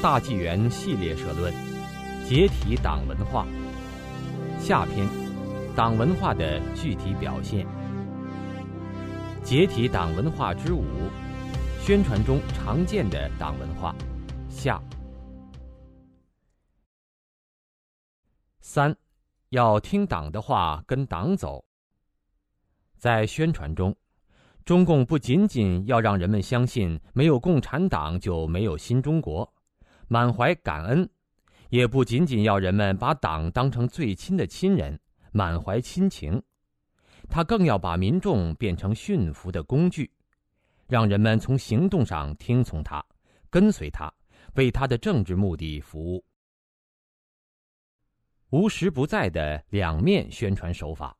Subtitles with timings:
[0.00, 1.52] 大纪元系列社论：
[2.24, 3.44] 解体党文化。
[4.60, 5.08] 下篇：
[5.74, 7.66] 党文化的具体表现。
[9.42, 10.84] 解体党文化之五：
[11.80, 13.92] 宣传中常见的党文化。
[14.48, 14.80] 下。
[18.60, 18.96] 三，
[19.48, 21.64] 要听党的话，跟党走。
[22.96, 23.96] 在宣传中。
[24.64, 29.50] 中共不仅仅要让人们相信没有共产党就没有新中国，
[30.08, 31.06] 满怀感恩；
[31.68, 34.98] 也不仅仅要人们把党当成最亲的亲人，
[35.32, 36.42] 满怀亲情。
[37.28, 40.10] 他更要把民众变成驯服的工具，
[40.86, 43.04] 让人们从行动上听从他，
[43.50, 44.12] 跟随他，
[44.54, 46.24] 为他的政治目的服务。
[48.50, 51.14] 无时不在的两面宣传手法。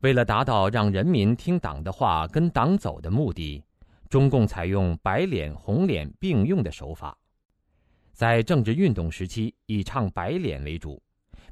[0.00, 3.62] 为了达到让人民听党的话、跟党走的目的，
[4.12, 7.16] 中共采用白脸红脸并用的手法，
[8.12, 11.02] 在政治运动时期以唱白脸为主，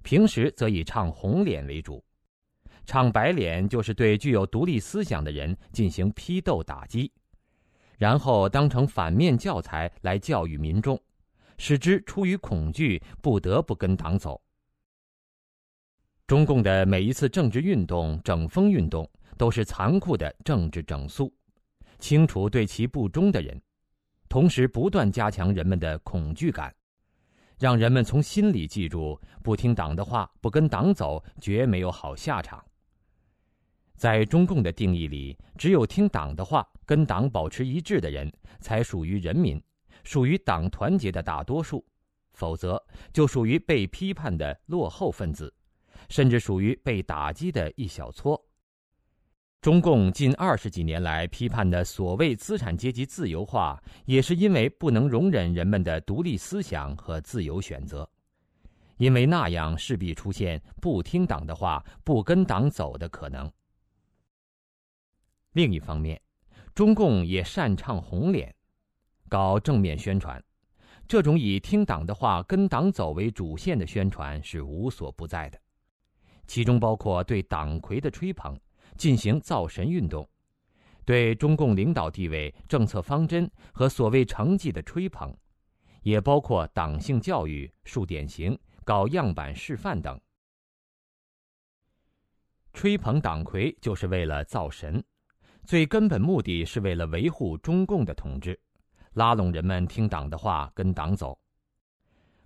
[0.03, 2.05] 平时则以唱红脸为主。
[2.85, 7.11] 唱白脸就是对具有独立思想的人进行批斗打击，
[7.97, 11.03] 然后当成反面教材来教育民众，
[11.57, 14.39] 使之出于恐惧不得不跟党走。
[16.27, 21.35] 中共的每一次政治运动、整风运动，都是残酷的政治整肃，
[22.01, 23.61] 清除对其不忠的人，
[24.29, 26.75] 同时不断加强人们的恐惧感，
[27.59, 32.65] 让人们从心里记住：不听党的话、不跟党走，绝没有好下场。
[33.97, 39.63] 在中共的定义里，只有听党的话、跟党保持一致的人，才属于人民，
[40.03, 41.85] 属于党团结的大多数，
[42.33, 45.55] 否则就属于被批判的落后分子。
[46.09, 48.43] 甚至属于被打击的一小撮。
[49.61, 58.09] 中共近二十几年来批判的所谓资产阶级自由化，也是因为不能容忍人们的独立思想和自由选择，
[58.97, 63.53] 因为那样势必出现不听党的话、不跟党走的可能。
[65.53, 66.19] 另一方面，
[66.75, 68.55] 中共也擅长红脸，
[69.29, 70.43] 搞正面宣传，
[71.07, 75.61] 这种以听党的话、跟党走为主线的宣传是无所不在的。
[76.47, 78.59] 其中包括对党魁的吹捧，
[79.01, 80.23] 进行造神运动；
[81.07, 85.35] 对中共领导地位、政策方针和所谓成绩的吹捧，
[86.03, 90.21] 也包括党性教育、树典型、搞样板示范等。
[92.75, 95.03] 吹捧党魁就是为了造神，
[95.65, 98.61] 最根本目的是为了维护中共的统治，
[99.15, 101.41] 拉拢人们听党的话，跟党走。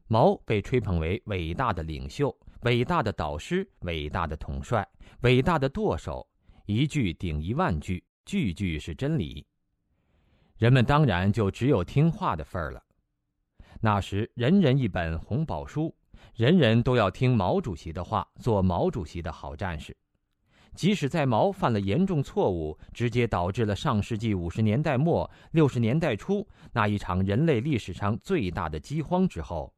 [0.07, 2.33] 毛被吹捧为伟大的领袖。
[2.63, 4.89] 伟大的导师，伟大的统帅，
[5.21, 6.27] 伟大的舵手，
[6.67, 9.47] 一句顶一万句，句句是真理。
[10.57, 12.83] 人们当然就只有听话的份儿了。
[13.83, 15.95] 那时，人人一本红宝书，
[16.35, 19.95] 人人都要听毛主席的话，做毛主席的好战士。
[20.75, 29.71] 即使在毛犯了严重错误，直接导致了上世纪五十年代末六十年代初那一场人类历史上最大的饥荒之后。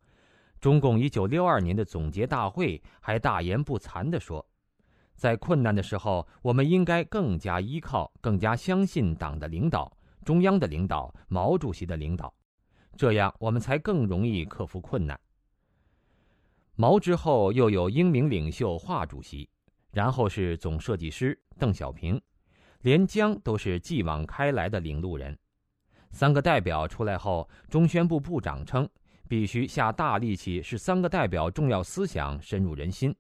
[0.61, 4.47] 中共一九六二年的总结大会还大言不惭地说
[5.17, 9.91] ：“在困难的时候，我们应该更加依靠、更加相信党的领导、
[10.25, 12.33] 中央的领导、毛主席的领导，
[12.97, 15.19] 这样我们才更容易克服困难。”
[16.77, 19.49] 毛之后又有英明领袖华主席，
[19.93, 22.21] 然后是总设计师邓小平，
[22.83, 25.37] 连江都是继往开来的领路人。
[26.11, 28.89] 三个代表出来后，中宣部部长称。
[29.29, 33.13] 必须下大力气，使三个代表重要思想深入人心，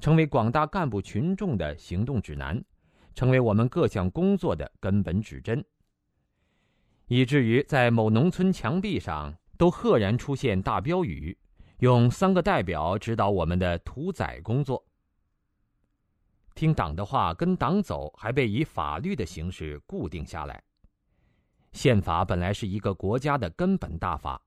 [0.00, 2.62] 成为广大干部群众的行动指南，
[3.14, 5.64] 成为我们各项工作的根本指针。
[7.08, 11.36] 以至于在某农村墙壁上都赫然出现大标语，
[11.78, 14.84] 用三个代表指导我们的屠宰工作。
[16.54, 20.62] 听党的话，跟党走，还被以法律的形式固定下来。
[21.72, 24.40] 宪法本来是一个国家的根本大法。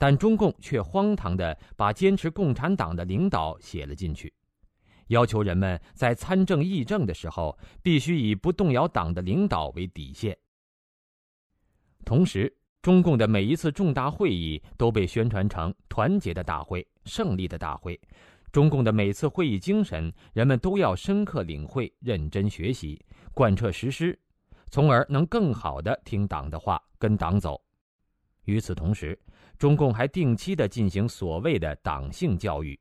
[0.00, 4.32] 但中共却荒唐的把坚持共产党的领导写了进去，
[5.08, 10.36] 要求人们在参政议政的时候必须以不动摇党的领导为底线。
[12.04, 12.50] 同时，
[12.80, 18.00] 中共的每一次重大会议都被宣传成团结的大会、胜利的大会。
[18.50, 22.98] 中共的每次会议精神，人们都要深刻领会、认真学习、
[23.34, 24.18] 贯彻实施，
[24.70, 27.60] 从而能更好地听党的话，跟党走。
[28.44, 29.18] 与此同时，
[29.58, 32.78] 中共还定期的进行所谓的党性教育，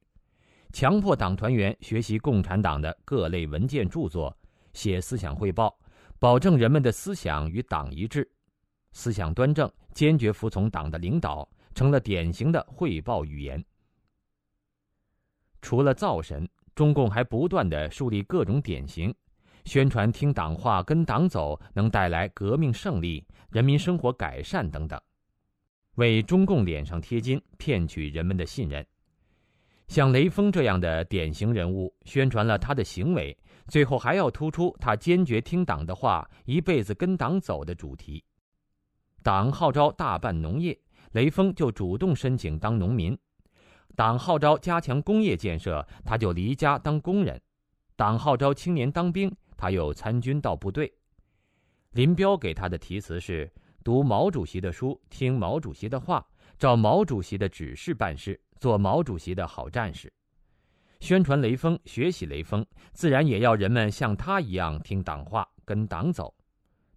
[0.72, 4.36] 强迫党团员学习共产党的各类文件著作，
[4.74, 5.76] 写思想汇报，
[6.20, 8.30] 保证人们的思想与党一致。
[8.92, 13.64] 思想端正，坚决服从党的领导，成了典型的汇报语言。
[15.62, 19.14] 除了造神，中共还不断的树立各种典型，
[19.66, 25.00] 宣传听党话、跟党走能带来革命胜利、人民生活改善等等，
[25.96, 28.86] 为中共脸上贴金，骗取人们的信任。
[29.88, 33.36] 像雷锋这样的典型人物，宣传了他的行为，
[33.68, 38.24] 最后还要突出他坚决听党的话、一辈子跟党走的主题。
[39.24, 40.78] 党号召大办农业，
[41.14, 43.16] 雷锋就主动申请当农民；
[43.96, 47.38] 党号召加强工业建设，他就离家当工人；
[47.96, 50.94] 党号召青年当兵，他又参军到部队。
[51.92, 53.50] 林彪给他的题词是：
[53.84, 56.26] 读毛主席的书，听毛主席的话，
[56.60, 58.40] 照毛主席的指示办事。
[58.60, 60.12] 做毛主席的好战士，
[61.00, 66.34] 宣传雷锋，学习雷锋，自然也要人们像他一样听党话，跟党走。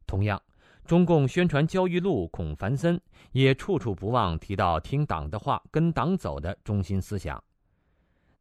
[0.07, 0.41] 同样，
[0.85, 3.01] 中共宣传焦裕禄、孔繁森，
[3.33, 7.43] 也处处不忘提到听党的话、跟党走的中心思想。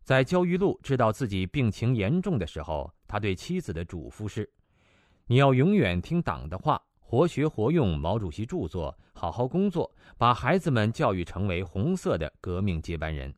[0.04, 4.50] 在焦裕禄知道自己病情严重的时候，他对妻子的嘱咐是
[5.28, 13.34] ：“你要永远听党的话。”活学活用毛主席著作，好好工作，把孩子们教育成为红色的革命接班人。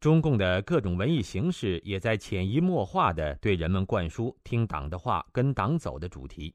[0.00, 6.52] 中共的各种文艺形式也在潜移默化地对人们灌输“听党的话，跟党走”的主题。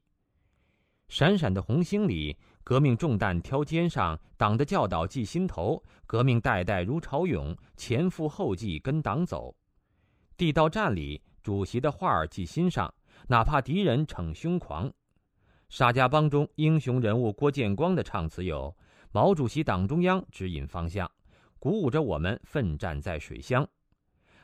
[1.08, 9.56] 闪闪的红星里，革命重担挑肩上，党的教导记心头，革命代代如潮涌，前赴后继跟党走。
[10.36, 12.92] 地道战里，主席的话儿记心上，
[13.28, 14.92] 哪怕敌人逞凶狂。
[15.68, 18.74] 沙家浜中英雄人物郭建光的唱词有
[19.10, 21.10] ：“毛主席党中央指引方向，
[21.58, 23.68] 鼓舞着我们奋战在水乡。”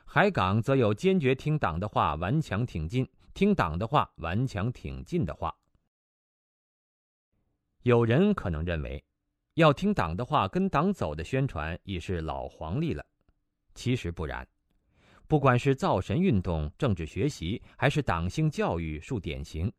[0.04, 5.54] 海港则有坚决听党的话，顽强挺进；听党的话，顽强挺进的话。
[7.82, 9.02] 有人可能认为，
[9.54, 13.04] 要听党的话、跟党走的宣传已是老黄历了。
[13.74, 14.46] 其实不然，
[15.26, 19.72] 不管是造神运动、政治学习，还是党性教育树典型。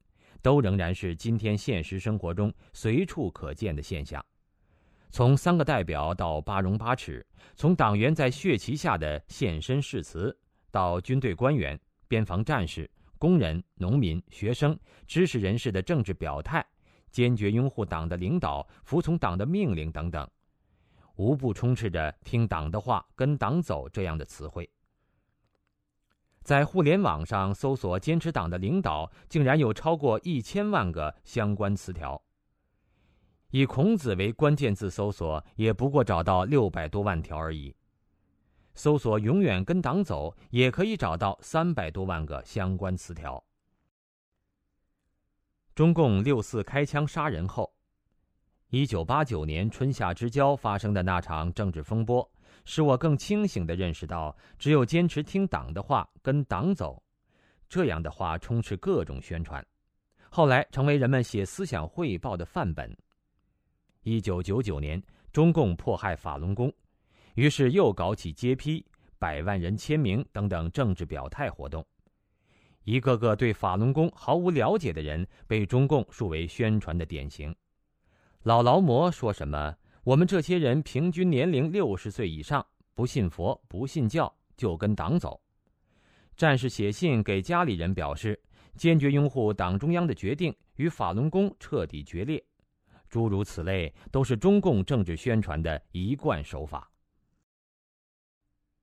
[0.43, 4.23] 都仍然是今天现实生活中随处可见的现象，
[5.09, 7.25] 从三个代表到八荣八耻，
[7.55, 10.37] 从党员在血旗下的现身誓词，
[10.69, 11.79] 到军队官员、
[12.09, 12.87] 边防战士、
[13.17, 16.63] 工人、农民、学生、知识人士的政治表态，
[17.09, 20.29] 坚决拥护党的领导、服从党的命令等等，
[21.15, 24.69] 无不充斥着“听党的话，跟党走”这样的词汇。
[26.43, 32.21] 在互联网上搜索“坚持党的领导”，竟然有超过一千万个相关词条。
[33.51, 37.73] 以孔子为关键字搜索，也不过找到六百多万条而已。
[38.75, 43.41] 搜索“永远跟党走”，也可以找到三百多万个相关词条。
[45.75, 47.73] 中共六四开枪杀人后，
[48.69, 52.27] 一九八九年春夏之交发生的那场政治风波。
[52.65, 57.01] 使我更清醒地认识到，只有坚持听党的话，跟党走，
[57.67, 59.65] 这样的话充斥各种宣传，
[60.29, 62.95] 后来成为人们写思想汇报的范本。
[64.03, 65.01] 一九九九年，
[65.31, 66.71] 中共迫害法轮功，
[67.35, 68.85] 于是又搞起揭批、
[69.17, 71.85] 百万人签名等等政治表态活动。
[72.83, 77.55] 一个个对法轮功毫无了解的人，被中共树为宣传的典型。
[78.41, 79.73] 老劳模说什么？
[80.03, 85.41] 我们这些人平均年龄六十岁以上，不信佛不信教，就跟党走。
[86.35, 88.37] 战士写信给家里人表示，
[88.75, 92.43] 坚决拥护党中央的决定，与法轮功彻底决裂。
[93.07, 96.91] 诸如此类，都是中共政治宣传的一贯手法。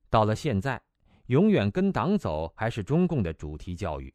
[0.08, 0.80] 到了现在，
[1.26, 4.14] 永远跟党走还是中共的主题教育，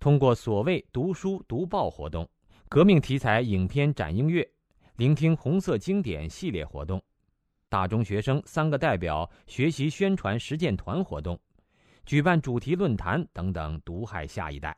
[0.00, 2.26] 通过所谓读书读报活动、
[2.66, 4.50] 革命题材影片展映月。
[4.98, 7.00] 聆听红色经典系列活动，
[7.68, 11.38] 大中学生三个代表学习宣传实践团活动，
[12.04, 14.76] 举办主题论坛等等，毒害下一代。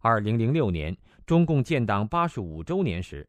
[0.00, 0.94] 二零零六年，
[1.24, 3.26] 中共建党八十五周年时，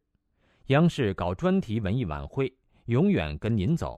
[0.66, 2.54] 央视搞专题文艺晚会，
[2.88, 3.98] 永远跟您走。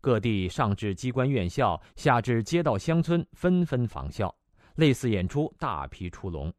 [0.00, 4.34] 各地上至机关院校，下至街道乡村，纷纷仿效，
[4.76, 6.50] 类似演出大批出笼。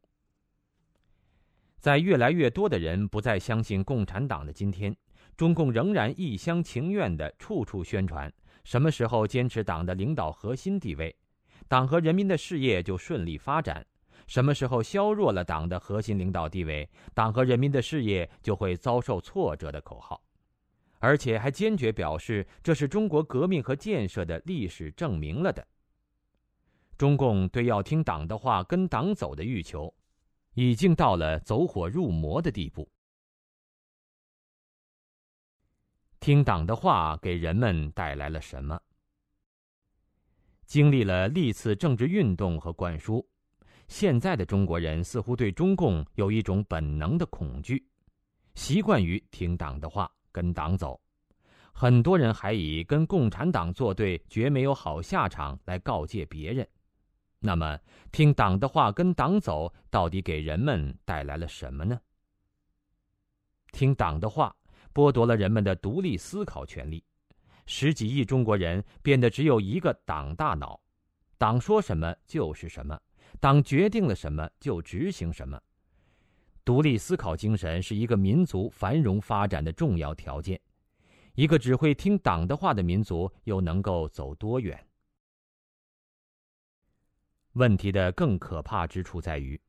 [1.80, 4.94] 在越来越多的人不再相信共产党的今天，
[5.34, 8.30] 中共仍然一厢情愿地处处宣传：
[8.64, 11.16] 什么时候坚持党的领导核心地位，
[11.68, 13.82] 党和人民的事业就顺利发展；
[14.26, 20.22] 什么时候削弱了党的核心领导地位，党和人民的事业就会遭受挫折的口号，
[20.98, 25.66] 而且还坚决表示这是中国革命和建设的历史证明了的。
[26.98, 29.94] 中共对要听党的话、跟党走的欲求。
[30.54, 32.88] 已经到了走火入魔的地步。
[36.18, 38.78] 听党的话给人们带来了什么？
[40.66, 43.26] 经历了历次政治运动和灌输
[43.88, 47.84] 现在的中国人似乎对中共有一种本能的恐惧
[48.54, 51.00] 习惯于听党的话跟党走。
[51.72, 56.68] 很多人还以跟共产党作对绝没有好下场来告诫别人。
[57.42, 57.78] 那么，
[58.12, 61.98] 听党的话跟党走，到底给人们带来了什么呢？
[63.72, 64.54] 听党的话，
[64.92, 67.02] 剥夺了人们的独立思考权利，
[67.64, 70.78] 十几亿中国人变得只有一个党大脑，
[71.38, 73.00] 党说什么就是什么，
[73.40, 75.58] 党决定了什么就执行什么。
[76.62, 80.60] 独立思考精神是一个民族繁荣发展的重要条件。
[81.36, 84.78] 一个只会听党的话的民族，又能够走多远？
[87.54, 89.60] 问题的更可怕之处在于，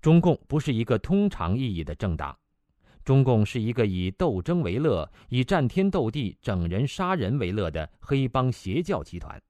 [0.00, 2.36] 中共不是一个通常意义的政党，
[3.04, 9.40] 中共是一个以斗争为乐、以战天斗地、整人杀人为乐的黑帮邪教集团。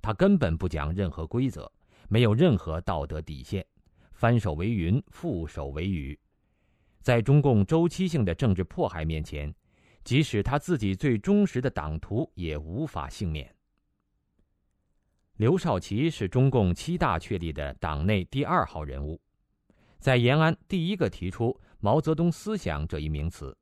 [0.00, 1.70] 他根本不讲任何规则，
[2.08, 3.64] 没有任何道德底线，
[4.12, 6.18] 翻手为云，覆手为雨。
[7.02, 9.54] 在中共周期性的政治迫害面前。
[10.04, 13.54] 即使他自己最忠实的党徒也无法幸免。
[15.38, 19.20] 刘少奇是中共七大确立的党内第二号人物，
[20.00, 23.56] 在延安第一个提出毛泽东思想这一名词，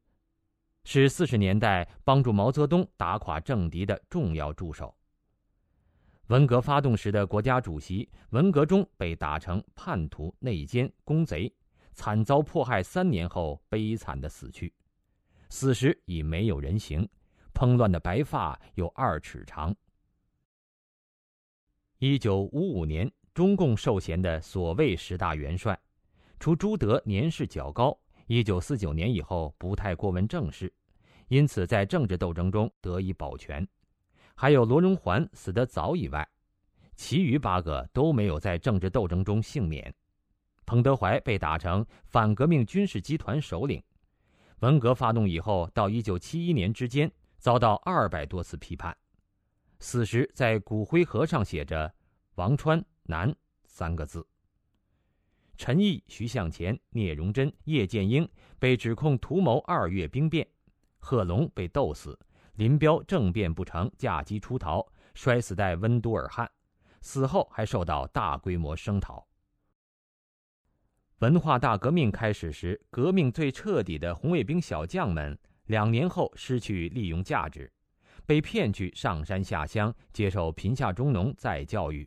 [0.85, 4.97] 是四十年代帮助毛泽东打垮政敌的重要助手。
[6.29, 11.55] 文革发动时的国家主席，文革中被打成叛徒、内奸、公贼，
[11.93, 14.73] 惨遭迫害三年后悲惨的死去。
[15.51, 17.07] 死时已没有人形，
[17.53, 19.77] 蓬乱的白发有二尺长。
[21.99, 25.79] 一九五五年，中共授衔的所谓十大元帅，
[26.39, 30.71] 除朱德年事较高，一九四九年以后不太过问政事，
[31.29, 33.65] 因此在政治斗争中得以保全；
[34.35, 36.29] 还有罗荣桓死得早以外，
[36.97, 39.95] 其余八个都没有在政治斗争中幸免。
[40.67, 43.83] 彭德怀被打成反革命军事集团首领。
[44.59, 48.95] 文革发动以后，到一九七一年之间，遭到二百多次批判，
[49.79, 51.95] 死时在骨灰盒上写着
[52.37, 54.27] “王川南”三个字。
[55.57, 58.29] 陈毅、徐向前、聂荣臻、叶剑英
[58.59, 60.47] 被指控图谋二月兵变，
[60.99, 62.19] 贺龙被斗死，
[62.55, 66.51] 林彪政变不成，驾机出逃，摔死在温都尔汗，
[67.01, 69.27] 死后还受到大规模声讨。
[71.21, 77.73] 文化大革命开始时，革命最彻底的红卫兵小将们，两年后失去利用价值，
[78.27, 82.07] 被骗去上山下乡接受贫下中农再教育。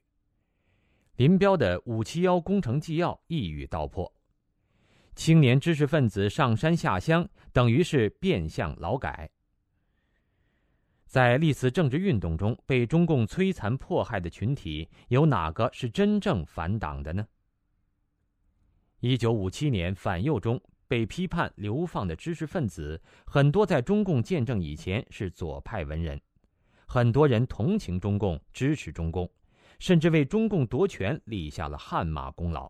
[1.16, 4.14] 林彪的“五七幺”工程纪要一语道破：
[5.16, 9.30] 青年知识分子上山下乡，等于是变相劳改。
[11.06, 17.28] 在历次政治运动中被中共摧残迫害的群体，有哪个是真正反党的呢？
[19.00, 26.20] 一九五七年反右中被批判流放的知识分子，很多在中共建政以前是左派文人，
[26.88, 29.30] 很多人同情中共，支持中共，
[29.78, 32.70] 甚至为中共夺权立下了汗马功劳。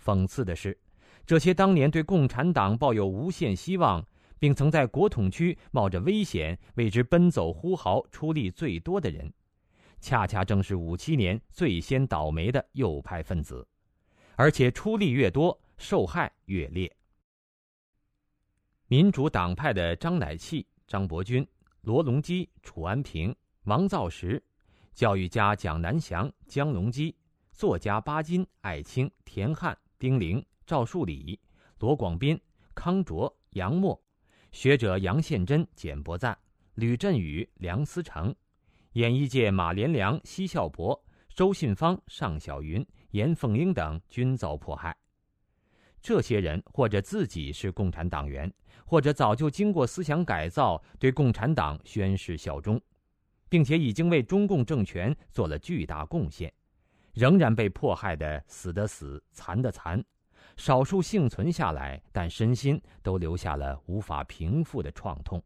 [0.00, 0.78] 讽刺的是，
[1.26, 4.06] 这些当年对共产党抱有无限希望，
[4.38, 9.32] 并曾在国统区冒着危险为之奔走呼号、出力最多的人，
[10.00, 13.66] 恰恰正是五七年最先倒霉的右派分子。
[14.36, 16.94] 而且出力越多，受害越烈。
[18.86, 21.46] 民主党派的张乃器、张伯钧、
[21.80, 24.42] 罗隆基、楚安平、王造时，
[24.92, 27.16] 教育家蒋南翔、江隆基，
[27.50, 31.40] 作家巴金、艾青、田汉、丁玲、赵树理、
[31.78, 32.38] 罗广斌、
[32.74, 33.98] 康卓、杨默，
[34.52, 36.36] 学者杨宪珍、简伯赞、
[36.74, 38.34] 吕振宇、梁思成，
[38.92, 41.02] 演艺界马连良、奚孝伯、
[41.34, 42.86] 周信芳、尚小云。
[43.14, 44.96] 严凤英等均遭迫害。
[46.02, 48.52] 这些人或者自己是共产党员，
[48.94, 52.80] 或者早就经过思想改造，对共产党宣誓效忠，
[53.48, 56.54] 并且已经为中共政权做了巨大贡献，
[57.12, 60.00] 仍然被迫害的死的死，残的残。
[60.56, 65.42] 少数幸存下来，但身心都留下了无法平复的创痛。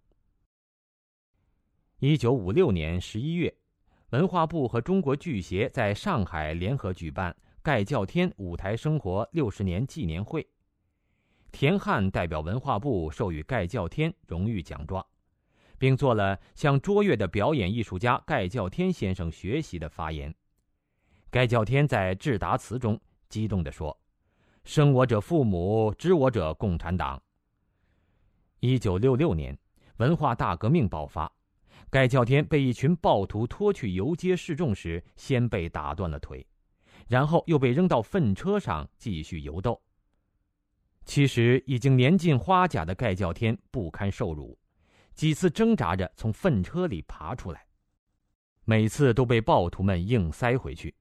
[2.01, 3.51] 一九五六年十一月，
[4.11, 7.35] 文化部和中国剧协在上海联合举办。
[7.63, 10.47] 盖叫天舞台生活六十年纪念会，
[11.51, 15.05] 田汉代表文化部授予盖叫天荣誉奖状，
[15.79, 20.35] 并做了向卓越的表演艺术家盖叫天先生学习的发言。
[21.31, 23.99] 盖叫天在致答词中激动地说
[24.65, 27.21] ：“生我者父母，知我者共产党。”
[28.61, 29.59] 一九六六年，
[29.99, 31.31] 文化大革命爆发。
[31.91, 36.47] 盖叫天被一群暴徒拖去游街示众时，先被打断了腿，
[37.09, 39.81] 然后又被扔到粪车上继续游斗。
[41.09, 44.57] 其实已经年近花甲的盖叫天不堪受辱，
[45.15, 47.67] 几次挣扎着从粪车里爬出来，
[48.67, 50.95] 每次都被暴徒们硬塞回去。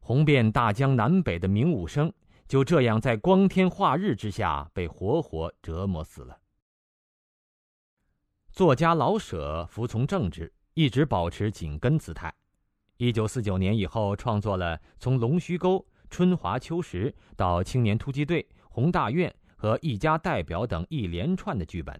[0.00, 2.10] 红遍大江南北的明武生
[2.48, 6.38] 就这样在光天化日之下被活活折磨死了。
[8.52, 12.34] 作家老舍服从政治，一直保持紧跟姿态。
[12.96, 15.76] 一九四九年以后，创作了从《龙须沟》
[16.08, 18.42] 《春华秋实》到《青年突击队》
[18.74, 21.96] 《宏大院》和《一家代表》等一连串的剧本，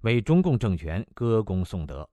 [0.00, 2.10] 为中共政权歌功颂德。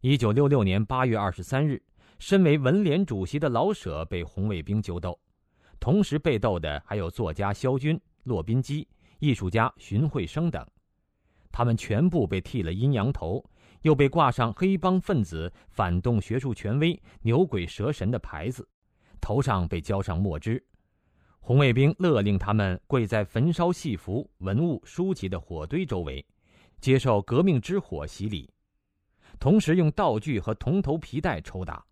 [0.00, 1.80] 一九六六年八月二十三日，
[2.18, 5.16] 身为文联主席的老舍被红卫兵揪斗，
[5.78, 8.84] 同时被斗的还有作家萧军、骆宾基、
[9.20, 10.66] 艺术家荀慧生等。
[11.52, 13.48] 他们全部被剃了阴阳头，
[13.82, 18.68] 又被挂上黑帮分子反动学术权威、牛鬼蛇神的牌子，
[19.20, 20.60] 头上被浇上墨汁。
[21.48, 26.22] 红卫兵勒令他们跪在焚烧戏服、文物、书籍的火堆周围，
[26.78, 28.52] 接受革命之火洗礼，
[29.40, 31.82] 同时用道具和铜头皮带抽打。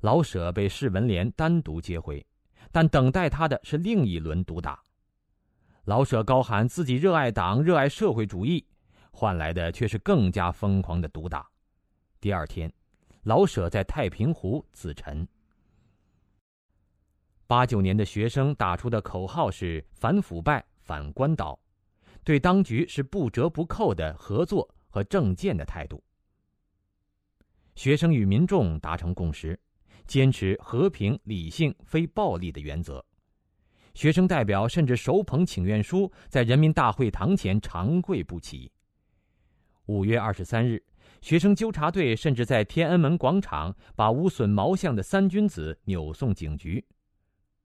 [0.00, 2.26] 老舍被市文联单独接回，
[2.70, 4.82] 但等待他的是另一轮毒打。
[5.84, 8.66] 老舍高喊自己热爱党、热爱社会主义，
[9.10, 11.46] 换来的却是更加疯狂的毒打。
[12.18, 12.72] 第二天，
[13.24, 15.28] 老舍在太平湖自沉。
[17.46, 21.58] 八九年的学生打出的口号是“反腐败、反官倒”，
[22.24, 26.02] 对当局是不折不扣的合作和政见的态度。
[27.74, 29.58] 学生与民众达成共识，
[30.06, 33.04] 坚持和平、理性、非暴力的原则。
[33.94, 38.70] 学生代表甚至手捧请愿书，在人民大会堂前长跪不起。
[39.86, 40.82] 五月二十三日，
[41.20, 46.82] 学生纠察队甚至在天安门广场把无损毛像的三君子扭送警局。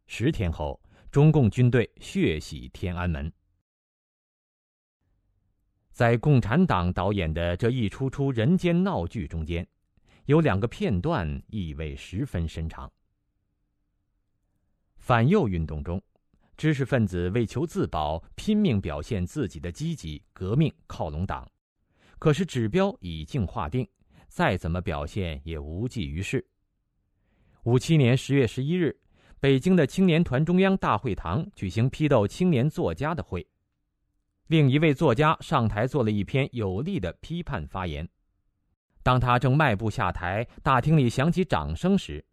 [0.08, 3.32] 十天后，中共军队血洗天安门。
[5.92, 9.68] 在共产党导演的这一出出人间闹剧中间，
[10.26, 12.92] 有两个片段意味十分深长。
[14.96, 16.02] 反右运动中。
[16.56, 21.48] 知识分子为求自保，拼命表现自己的积极革命，靠拢党。
[22.18, 23.88] 可是指标已经划定，
[24.28, 26.44] 再怎么表现也无济于事。
[27.62, 29.00] 五七年十月十一日，
[29.40, 33.46] 北京的青年团中央大会堂举行批斗青年作家的会，
[34.48, 38.08] 另一位作家上台做了一篇有力的批判发言。
[39.04, 42.26] 当他正迈步下台，大厅里响起掌声时，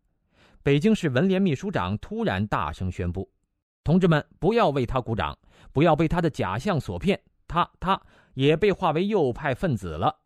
[0.63, 3.31] 北京市文联秘书长突然大声宣布。
[3.85, 5.39] 同志们，不要为他鼓掌，
[5.73, 8.01] 不要被他的假象所骗，他他
[8.33, 10.21] 也被划为右派分子了。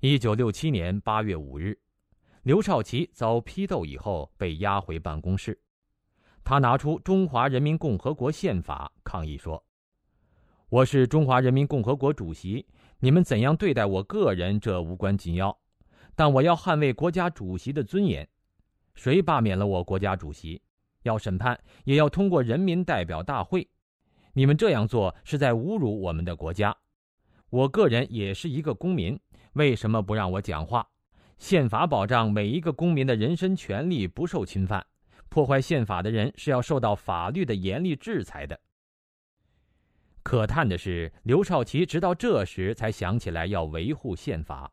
[0.00, 1.78] 一九六七年八月五日，
[2.46, 5.60] 刘少奇遭批斗以后被押回办公室，
[6.44, 9.60] 他拿出《中华人民共和国宪法》抗议说
[10.70, 12.64] ：“我是中华人民共和国主席，
[13.00, 15.58] 你们怎样对待我个人，这无关紧要，
[16.14, 18.28] 但我要捍卫国家主席的尊严。
[18.94, 20.62] 谁罢免了我国家主席？”
[21.02, 23.68] 要审判，也要通过人民代表大会。
[24.34, 26.76] 你们这样做是在侮辱我们的国家。
[27.50, 29.18] 我个人也是一个公民，
[29.54, 30.88] 为什么不让我讲话？
[31.38, 34.84] 宪法保障每一个公民的人身权利不受侵犯，
[35.28, 38.58] 破坏宪法的人是要受到法律的严厉制裁的。
[40.22, 44.72] 可叹的是，刘少奇直到这时才想起来要维护宪法。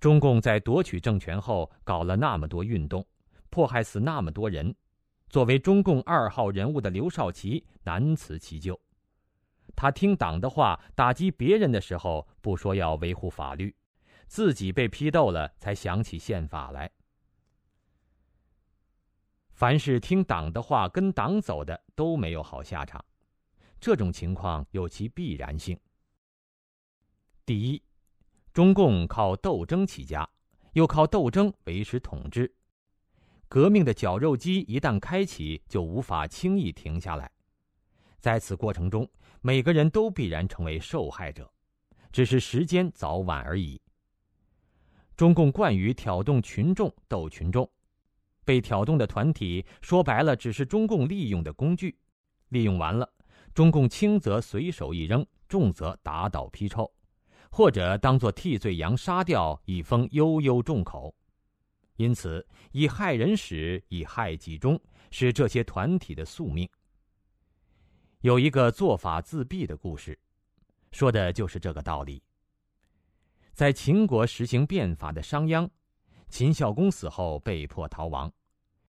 [0.00, 3.06] 中共在夺取政权后，搞了那么多运动。
[3.50, 4.74] 迫害死那么多人，
[5.28, 8.80] 作为中共二号人物的刘少奇难辞其咎。
[9.76, 13.72] 他听党的话，打击别人的时候不说要维护法律，
[14.32, 16.90] 自己被批斗了才想起宪法来。
[19.50, 23.04] 凡是听党的话跟党走的都没有好下场，
[23.78, 25.78] 这种情况有其必然性。
[27.44, 27.82] 第一，
[28.54, 30.26] 中共靠斗争起家，
[30.72, 32.50] 又靠斗争维持统治。
[33.48, 37.30] 革命的绞肉机一旦开启，就无法轻易停下来。
[38.18, 39.06] 在此过程中，
[39.42, 41.52] 每个人都必然成为受害者，
[42.10, 43.78] 只是时间早晚而已。
[45.22, 47.70] 中共惯于挑动群众斗群众，
[48.44, 51.96] 被挑动的团体说白了只是中共利用的工具，
[52.48, 53.08] 利用完了，
[53.54, 56.92] 中共轻则随手一扔，重则打倒批臭，
[57.52, 61.14] 或者当作替罪羊杀掉，以封悠悠众口。
[61.94, 64.76] 因此，以害人始，以害己终，
[65.12, 66.68] 是这些团体的宿命。
[68.22, 70.18] 有一个做法自毙的故事，
[70.90, 72.20] 说的就是这个道理。
[73.52, 75.68] 在秦国实行变法的商鞅，
[76.28, 78.32] 秦孝公死后被迫逃亡，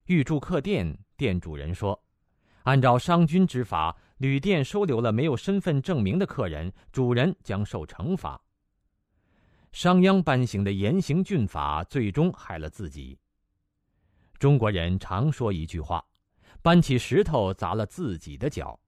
[0.07, 2.01] 欲住客店，店主人说
[2.63, 8.41] ：“按照商君之法，旅店收留了没有身份证明的客人，主人将受惩罚。”
[9.73, 13.19] 商鞅颁行的严刑峻法，最终害了自己。
[14.39, 16.05] 中国人常说一句话
[16.63, 18.79] ：“搬起石头砸了自己的脚。”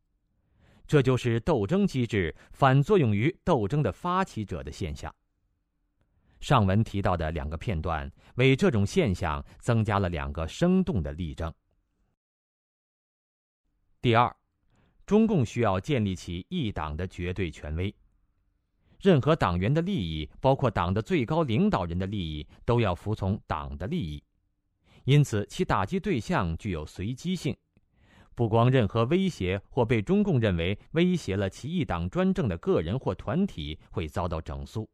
[0.87, 5.13] 这就是斗争机制反作用于斗争的发起者的现象。
[6.47, 11.53] 上文提到的两个片段，为这种现象增加了两个生动的例证。
[14.01, 14.33] 第二，
[15.05, 17.93] 中共需要建立起一党的绝对权威，
[19.01, 24.23] 任何党员的利益，包括党的最高领导人的利益，都要服从党的利益，
[25.03, 27.57] 因此其打击对象具有随机性。
[28.37, 34.89] 不光任何威胁或被中共认为威胁了其一党专政的个人或团体会遭到整肃，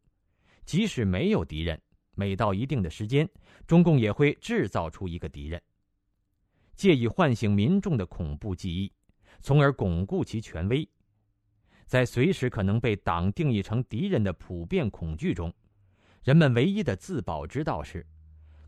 [0.65, 1.81] 即使没有敌人，
[2.15, 3.29] 每到一定的时间，
[3.67, 5.63] 中共也会制造出一个敌人，
[6.75, 8.93] 借以唤醒民众的恐怖记忆，
[9.41, 10.89] 从而巩固其权威。
[11.87, 15.53] 在随时可能被党定义成敌人的普遍恐惧中，
[16.23, 18.07] 人们唯一的自保之道是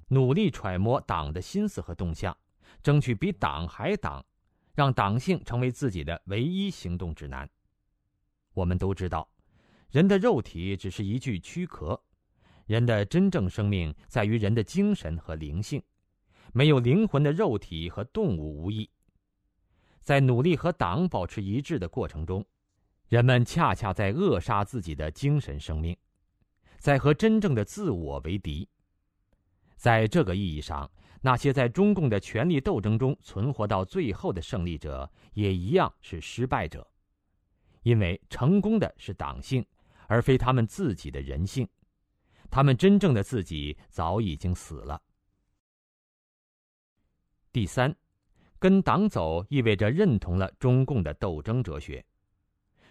[0.08, 2.36] 努力揣摩党的心思和动向，
[2.82, 4.24] 争取比党还党。
[4.76, 7.48] 让党性成为自己的唯一行动指南。
[8.54, 9.28] 我们都知道，
[9.94, 12.02] 人的肉体只是一具躯壳，
[12.66, 15.80] 人的真正生命在于人的精神和灵性。
[16.52, 18.90] 没有灵魂的肉体和动物无异。
[20.02, 22.44] 在努力和党保持一致的过程中，
[23.06, 25.96] 人们恰恰在扼杀自己的精神生命，
[26.80, 28.68] 在和真正的自我为敌。
[29.76, 30.90] 在这个意义上。
[31.20, 36.86] 那些在中共的权力斗争中存活到最后的胜利者，也一样是失败者，
[37.82, 39.64] 因为成功的是党性，
[40.14, 41.68] 而非他们自己的人性。
[42.48, 45.02] 他们真正的自己早已经死了。
[47.50, 47.92] 第三，
[48.60, 52.04] 跟党走意味着认同了中共的斗争哲学，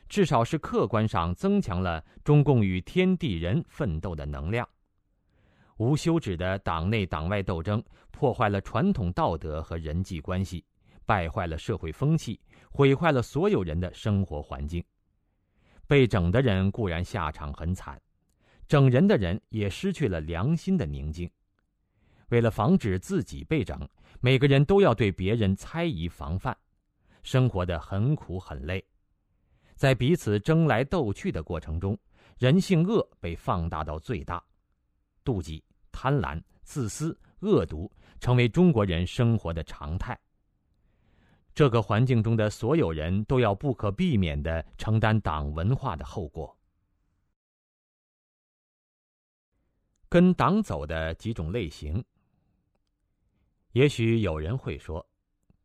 [0.09, 4.67] 至少是客观上增强了中共与天地人奋斗的能量。
[5.77, 7.81] 无休止的党内党外斗争
[8.11, 10.65] 破坏了传统道德和人际关系，
[11.05, 12.37] 败坏了社会风气，
[12.69, 14.83] 毁坏了所有人的生活环境。
[15.93, 18.01] 被整的人固然下场很惨，
[18.67, 21.29] 整人的人也失去了良心的宁静。
[22.29, 23.87] 为了防止自己被整，
[24.19, 26.57] 每个人都要对别人猜疑防范，
[27.21, 28.83] 生活的很苦很累。
[29.75, 31.95] 在彼此争来斗去的过程中，
[32.39, 34.43] 人性恶被放大到最大。
[35.23, 37.87] 妒忌、贪婪、自私、恶毒，
[38.19, 40.19] 成为中国人生活的常态。
[41.53, 46.57] 这个环境中的所有人都要不可避免的承担党文化的后果。
[50.09, 52.03] 跟党走的几种类型。
[53.71, 55.03] 也许有人会说，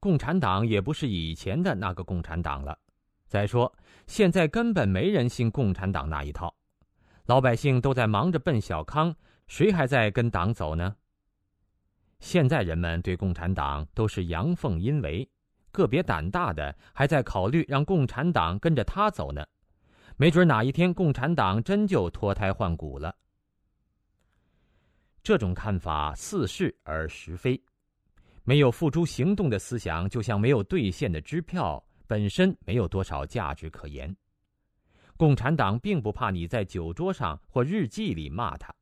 [0.00, 2.78] 共产党也不是以前的那个共产党了。
[3.26, 3.70] 再说，
[4.06, 6.54] 现在根本没人信共产党那一套，
[7.26, 9.14] 老百姓都在忙着奔小康。
[9.46, 10.96] 谁还在跟党走呢？
[12.20, 15.28] 现在人们对共产党都是阳奉阴违，
[15.70, 19.44] 个别胆大的还在考虑让共产党跟着他走呢。
[20.16, 23.14] 没准哪一天共产党真就脱胎换骨了。
[25.22, 27.60] 这种看法似是而实非，
[28.44, 34.14] 没有付诸行动的思想，就像没有兑现的支票，本身没有多少价值可言。
[35.16, 38.74] 共产党并不怕你在酒桌上或日记里骂他。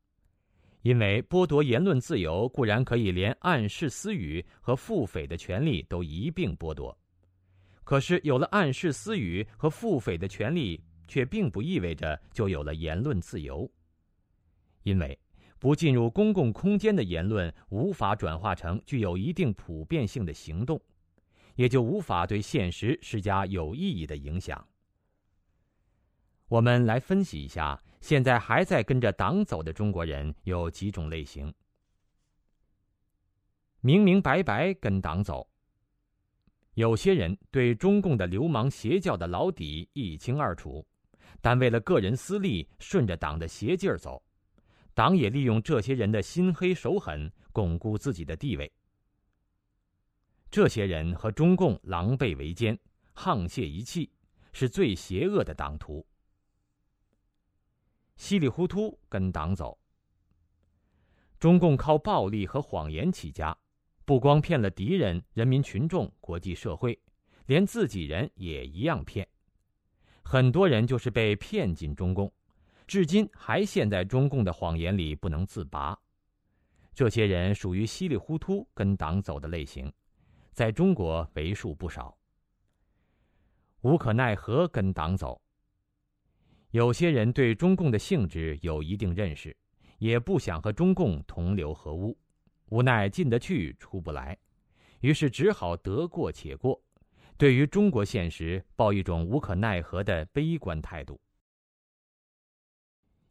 [0.82, 6.96] 因为剥夺言论自由固然可以连暗示私语和腹诽的权利都一并剥夺，
[7.82, 13.68] 可是有了暗示私语和腹诽的权利，却并不意味着就有了言论自由。
[14.84, 15.18] 因为
[15.58, 20.80] 不进入公共空间的言论无法转化成具有一定普遍性的行动，
[21.56, 24.64] 也就无法对现实施加有意义的影响。
[26.46, 27.82] 我们来分析一下。
[28.06, 31.52] 现在还在跟着党走的中国人有几种类型：
[33.80, 35.50] 明明白白跟党走。
[36.74, 40.86] 有些人对中共的流氓邪教的老底一清二楚，
[41.40, 44.22] 但为了个人私利，顺着党的邪劲儿走，
[44.94, 48.72] 党也利用这些人的心黑手狠，巩固自己的地位。
[50.48, 52.78] 这些人和中共狼狈为奸，
[53.16, 54.08] 沆瀣一气，
[54.52, 56.06] 是最邪恶的党徒。
[58.16, 59.78] 稀里糊涂跟党走。
[61.38, 63.56] 中共靠暴力和谎言起家，
[64.04, 66.98] 不光骗了敌人、人民群众、国际社会，
[67.46, 69.28] 连自己人也一样骗。
[70.22, 72.32] 很多人就是被骗进中共，
[72.86, 75.96] 至今还陷在中共的谎言里不能自拔。
[76.94, 79.92] 这些人属于稀里糊涂跟党走的类型，
[80.52, 82.16] 在中国为数不少。
[83.82, 85.40] 无可奈何跟党走。
[86.76, 89.56] 有些人对中共的性质有一定认识，
[89.96, 92.14] 也不想和中共同流合污，
[92.66, 94.36] 无奈进得去出不来，
[95.00, 96.78] 于是只好得过且过，
[97.38, 101.18] 对于中国现实抱一种无可奈何的悲观态度，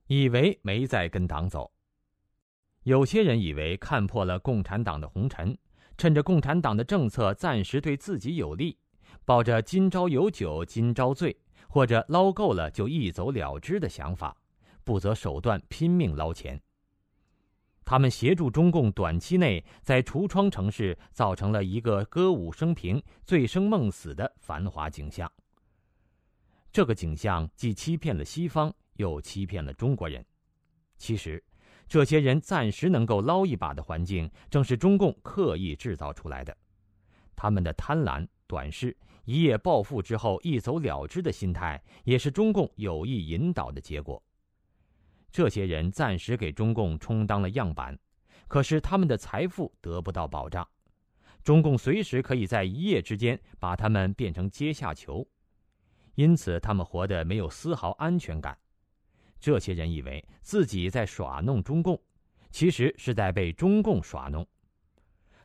[0.08, 1.72] 以为没在跟党走。
[2.82, 5.56] 有些人以为看破了共产党的红尘，
[6.00, 8.76] 趁着共产党的政策暂时对自己有利，
[9.24, 11.38] 抱着“今朝有酒今朝醉”
[11.76, 14.34] 或者捞够了就一走了之的想法，
[14.86, 16.58] 不择手段拼命捞钱。
[17.84, 25.30] 他们协助中共短期内在橱窗城市造成了一个歌舞升平、醉生梦死的繁华景象。
[26.72, 30.26] 这个景象既欺骗了西方，又欺骗了中国人。
[30.98, 31.44] 其实。
[31.90, 36.56] 这些人暂时能够捞一把的环境，正是中共刻意制造出来的。
[37.36, 44.24] 他们的贪婪、短视、一夜暴富之后一走了之的心态，也是中共有意引导的结果。
[45.32, 47.98] 这些人暂时给中共充当了样板，
[48.48, 50.66] 可是他们的财富得不到保障，
[51.44, 55.28] 中共随时可以在一夜之间把他们变成阶下囚，
[56.14, 58.58] 因此他们活得没有丝毫安全感。
[59.40, 62.02] 这些人以为自己在耍弄中共，
[62.52, 64.48] 其实是在被中共耍弄。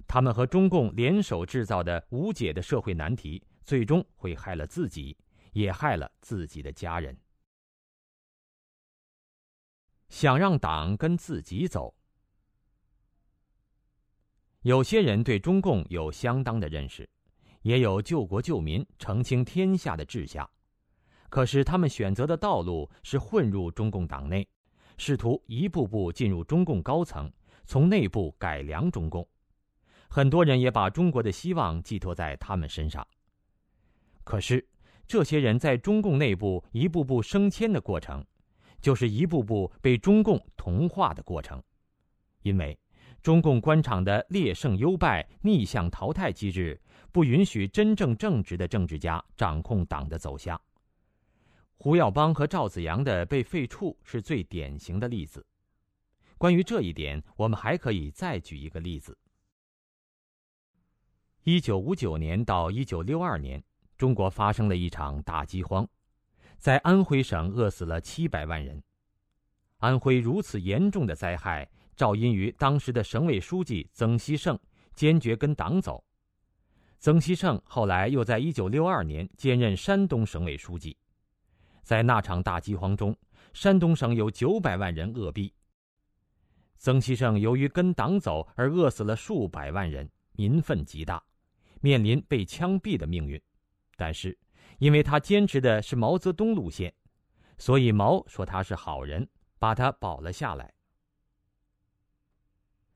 [0.07, 5.17] 他们和中共联手制造的无解的社会难题，最终会害了自己，
[5.53, 7.17] 也害了自己的家人。
[10.09, 11.95] 想让党跟自己走，
[14.63, 17.09] 有些人对中共有相当的认识，
[17.63, 20.51] 也有救国救民、澄清天下的志向。
[21.29, 24.49] 可是他们选择的道路是混入中共党内，
[24.99, 27.33] 试图一步步进入中共高层，
[27.65, 29.27] 从内部改良中共。
[30.09, 33.07] 很多人也把中国的希望寄托在他们身上。
[34.31, 34.65] 可是，
[35.09, 38.25] 这些人在中共内部一步步升迁的过程，
[38.81, 41.61] 就是一步步被中共同化的过程。
[42.43, 42.79] 因为
[43.23, 50.59] 中共官场的劣胜优败、逆向淘汰机制，不允许真正正直的政治家掌控党的走向。
[51.77, 55.45] 胡耀邦和赵子阳的被废黜是最典型的例子。
[56.39, 59.19] 关于这一点，我们还可以再举一个例子：
[61.43, 63.61] 一九五九年到一九六二年，
[64.01, 65.87] 中国发生了一场大饥荒，
[66.57, 68.83] 在安徽省饿死了七百万人。
[69.77, 74.59] 安徽如此严重的灾害，肇因于当时的省委书记曾希圣
[74.95, 76.03] 坚决跟党走。
[76.99, 80.97] 曾希圣后来又在一九六二年兼任山东省委书记。
[81.83, 83.15] 在那场大饥荒中，
[83.53, 85.53] 山东省有九百万人饿毙。
[86.79, 91.23] 曾希圣由于跟党走而饿死了数百万人，民愤极大，
[91.83, 93.39] 面临被枪毙的命运。
[94.01, 94.35] 但是，
[94.79, 96.91] 因为他坚持的是毛泽东路线，
[97.59, 100.73] 所以毛说他是好人，把他保了下来。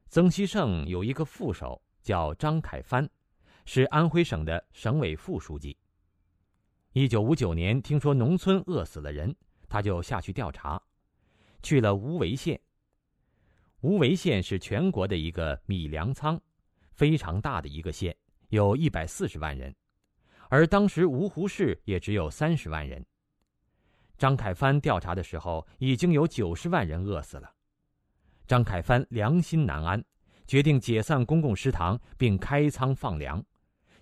[0.09, 3.07] 曾希圣有一个副手叫张凯帆，
[3.67, 5.77] 是安徽省的省委副书记。
[6.95, 9.37] 一九五九年，听说农村饿死了人，
[9.69, 10.83] 他就下去调查，
[11.63, 12.59] 去了无为县。
[13.83, 16.41] 无为县是全国的一个米粮仓，
[16.93, 18.17] 非常大的一个县，
[18.49, 19.77] 有一百四十万人，
[20.49, 23.05] 而当时芜湖市也只有三十万人。
[24.17, 27.53] 张凯帆调查的时候，已经有九十万人饿死了。
[28.47, 30.05] 张凯帆良心难安，
[30.47, 33.43] 决定解散公共食堂，并开仓放粮，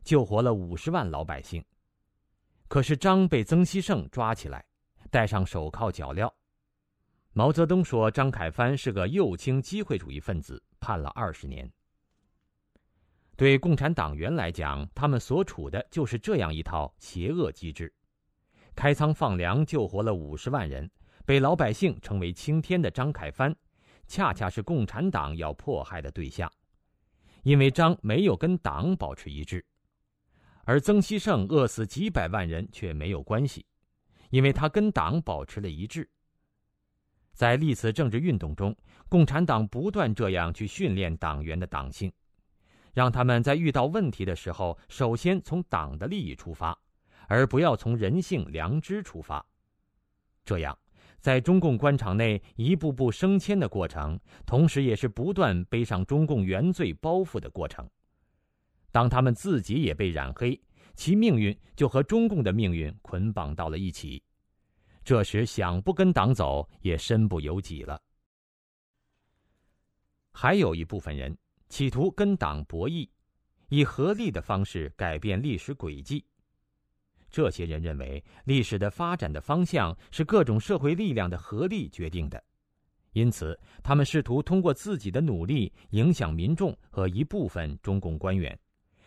[0.02, 1.64] 救活了五十万老百姓。
[2.68, 4.64] 可是张被曾希圣抓起来，
[5.11, 6.31] 戴上手铐脚镣。
[7.33, 11.70] 毛泽东说张凯帆是个右倾机会主义分子，判了二十年。
[13.42, 17.92] 对共产党员来讲，他们所处的就是这样一套邪恶机制：
[18.72, 20.88] 开仓放粮，救活了五十万人，
[21.26, 23.52] 被老百姓称为青天的张凯帆，
[24.07, 26.48] 恰恰是共产党要迫害的对象，
[27.42, 29.66] 因为张没有跟党保持一致。
[30.62, 33.66] 而曾希圣饿死几百万人却没有关系，
[34.31, 36.09] 因为他跟党保持了一致。
[37.33, 38.72] 在历次政治运动中，
[39.09, 42.12] 共产党不断这样去训练党员的党性，
[42.92, 46.78] 让他们在遇到问题的时候，首先从党的利益出发，
[47.26, 49.44] 而不要从人性良知出发。
[50.44, 50.78] 这样，
[51.20, 57.88] 在中共官场内一步步升迁的过程，同时也是不断背上中共原罪包袱的过程。
[58.90, 60.61] 当他们自己也被染黑，
[60.94, 64.22] 其命运就和中共的命运捆绑到了一起。
[65.02, 68.00] 这时想不跟党走也身不由己了。
[70.31, 71.37] 还有一部分人
[71.73, 73.09] 企图跟党博弈，
[73.71, 76.23] 以合力的方式改变历史轨迹。
[77.31, 82.45] 这些人认为，历史的发展的方向是各种社会力量的合力决定的，
[83.13, 88.57] 因此，他们试图通过自己的努力影响民众和一部分中共官员，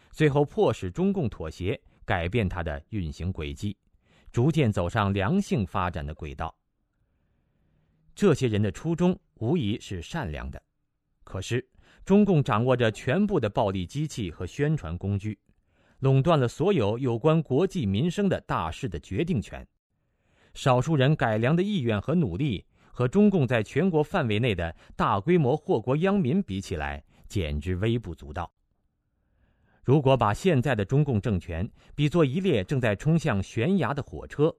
[0.09, 3.77] 最后迫使中共妥协，改变它的运行轨迹，
[4.31, 6.57] 逐渐走上良性发展的轨道。
[8.15, 10.59] 这些人的初衷无疑是善良的，
[11.23, 11.63] 可是，
[12.05, 15.37] 中共掌握着全部的暴力机器和宣传工具。
[15.99, 19.65] 垄断了所有有关国计民生的大事的决定权，
[20.53, 28.51] 少数人改良的意愿和努力，和中共在全国范围内的大规模祸国殃民比起来，简直微不足道。
[29.83, 34.53] 如果把现在的中共政权比作一列正在冲向悬崖的火车，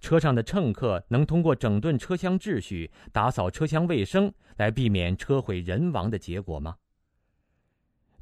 [0.00, 6.76] 车上的乘客能通过整顿车厢秩序、打扫车厢卫生来避免车毁人亡的结果吗？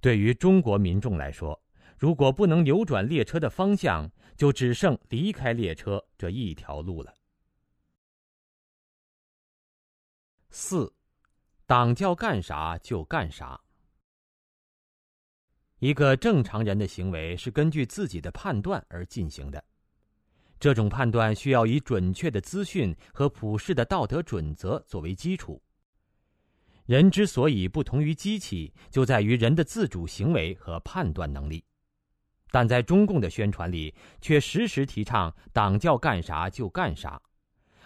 [0.00, 1.60] 对于中国民众来说，
[1.96, 7.14] 如果不能扭转列车的方向，就只剩离开列车这一条路了。
[10.50, 10.92] 四，
[11.66, 13.60] 党叫干啥就干啥。
[15.78, 19.62] 一个正常人的行为是根据自己的判断而进行的，
[20.60, 25.62] 这种判断需要以准确的资讯和普世的道德准则作为基础。
[26.84, 31.64] 人之所以不同于机器，就在于人的自主行为和判断能力。
[32.50, 37.20] 但在中共的宣传里，却时时提倡党叫干啥就干啥，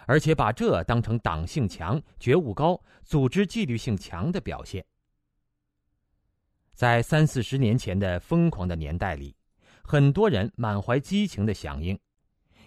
[0.07, 4.85] 而且把这当成党性强、觉悟高、组织纪律性强的表现。
[6.75, 9.37] 在三四十年前的疯狂的年代里，
[9.83, 11.99] 很多人满怀激情的响应，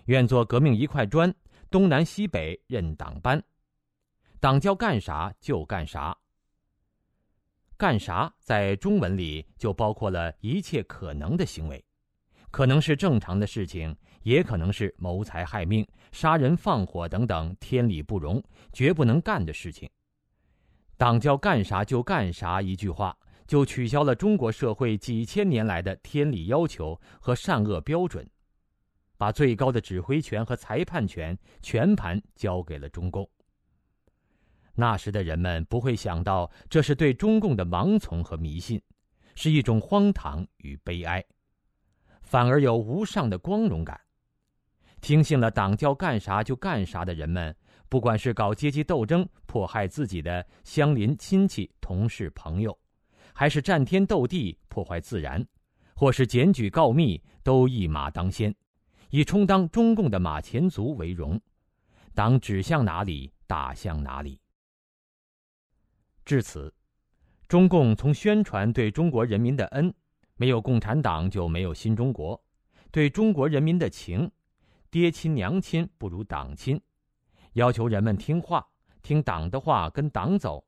[0.06, 1.34] 愿做革命一块砖，
[1.70, 3.42] 东南西北任党搬，
[4.40, 6.16] 党叫干啥就干啥。
[7.78, 11.84] 干啥在中文里就包括了一切可能的行为，
[12.50, 18.42] 可能是正常的事情，也可能是谋财害命、杀人放火等等天理不容、
[18.72, 19.90] 绝不能干的事情。
[20.96, 28.26] 党叫干啥就干啥，一句话就取消了中国社会几千年来的天理要求和善恶标准，
[29.18, 33.30] 把最高的指挥权和裁判权全盘交给了中共。
[34.74, 38.82] 那时的人们不会想到，这是对中共的盲从和迷信，
[39.36, 41.24] 是一种荒唐与悲哀，
[42.22, 44.00] 反而有无上的光荣感。
[45.00, 47.56] 听信了党叫干啥就干啥的人们，
[47.88, 52.78] 不管是搞阶级斗争迫害自己的乡邻亲戚、同事朋友，
[53.34, 55.46] 还是战天斗地破坏自然，
[55.96, 58.54] 或是检举告密，都一马当先，
[59.10, 61.40] 以充当中共的马前卒为荣。
[62.14, 64.40] 党指向哪里，打向哪里。
[66.24, 66.74] 至此，
[67.48, 69.94] 中共从宣传对中国人民的恩，
[70.36, 72.42] 没有共产党就没有新中国；
[72.90, 74.32] 对中国人民的情，
[74.90, 76.80] 爹亲娘亲不如党亲；
[77.54, 78.66] 要求人们听话，
[79.02, 80.66] 听党的话，跟党走；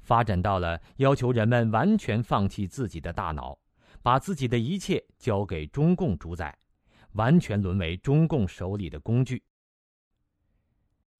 [0.00, 3.58] 发展到了要求人们完全放弃自己的大脑，
[4.02, 6.56] 把自己的一切交给中共主宰，
[7.12, 9.42] 完全沦为中共手里的工具。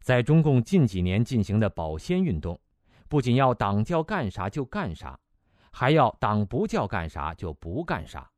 [0.01, 2.61] 在中共近几年进行的保鲜运动。
[3.09, 5.19] 不仅要党叫干啥就干啥，
[5.73, 8.31] 还要党不叫干啥就不干啥。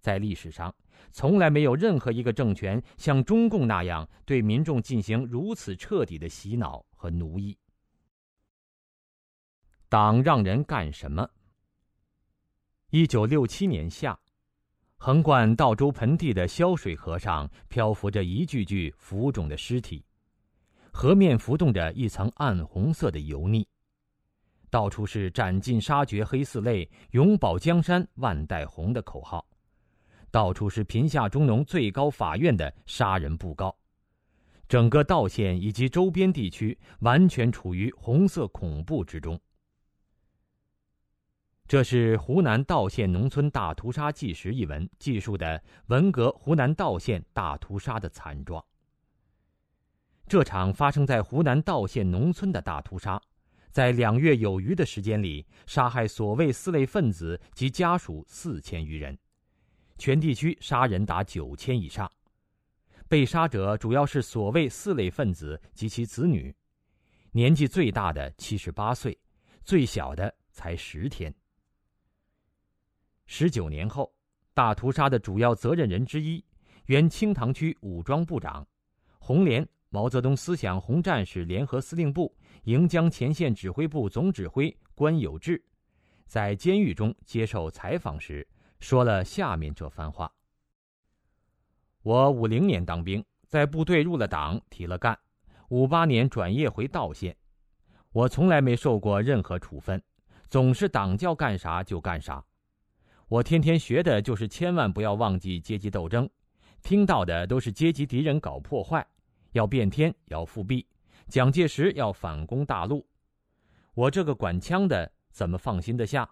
[0.00, 0.74] 在历史上，
[1.12, 7.58] 从来没有任何一个政权像中共那样对民众进行如此彻底的洗脑和奴役。
[9.88, 11.26] 党让人干什么？
[12.90, 14.20] 一九六七年夏，
[14.98, 20.04] 横贯道州盆地的潇水河上漂浮着一具具浮肿的尸体，
[20.90, 23.66] 河面浮动着一层暗红色的油腻。
[24.68, 29.46] 到处是“斩尽杀绝黑四类，永保江山万代红”的口号，
[30.30, 33.74] 到处是贫下中农最高法院的杀人布告，
[34.66, 39.40] 整个道县以及周边地区完全处于红色恐怖之中。
[41.68, 48.64] 这是湖南道县农村大屠杀纪实一文记述的文革湖南道县大屠杀的惨状。
[50.28, 53.20] 这场发生在湖南道县农村的大屠杀。
[53.72, 59.18] 在两月有余的时间里，杀害所谓四类分子及家属四千余人，
[59.98, 62.10] 全地区杀人达九千以上。
[63.08, 66.54] 被杀者主要是所谓四类分子及其子女，
[67.32, 69.18] 年纪最大的七十八岁，
[69.62, 71.34] 最小的才十天。
[73.26, 74.12] 十九年后，
[74.54, 76.42] 大屠杀的主要责任人之一，
[76.86, 78.66] 原清塘区武装部长，
[79.18, 85.62] 红联毛泽东思想红战士联合司令部盈江前线指挥部总指挥关有志，
[86.26, 88.46] 在监狱中接受采访时，
[88.78, 90.32] 说了下面这番话
[92.02, 95.18] ：“我五零年当兵，在部队入了党，提了干，
[95.68, 97.36] 五八年转业回道县，
[98.12, 100.00] 我从来没受过任何处分，
[100.48, 102.44] 总是党叫干啥就干啥。
[103.28, 106.28] 我天天学的就是千万不要忘记阶级斗争，
[106.82, 109.06] 听到的都是阶级敌人搞破坏。”
[109.52, 110.84] 要变天，要复辟，
[111.28, 113.06] 蒋介石要反攻大陆，
[113.94, 116.28] 我这个管枪的怎么放心得下？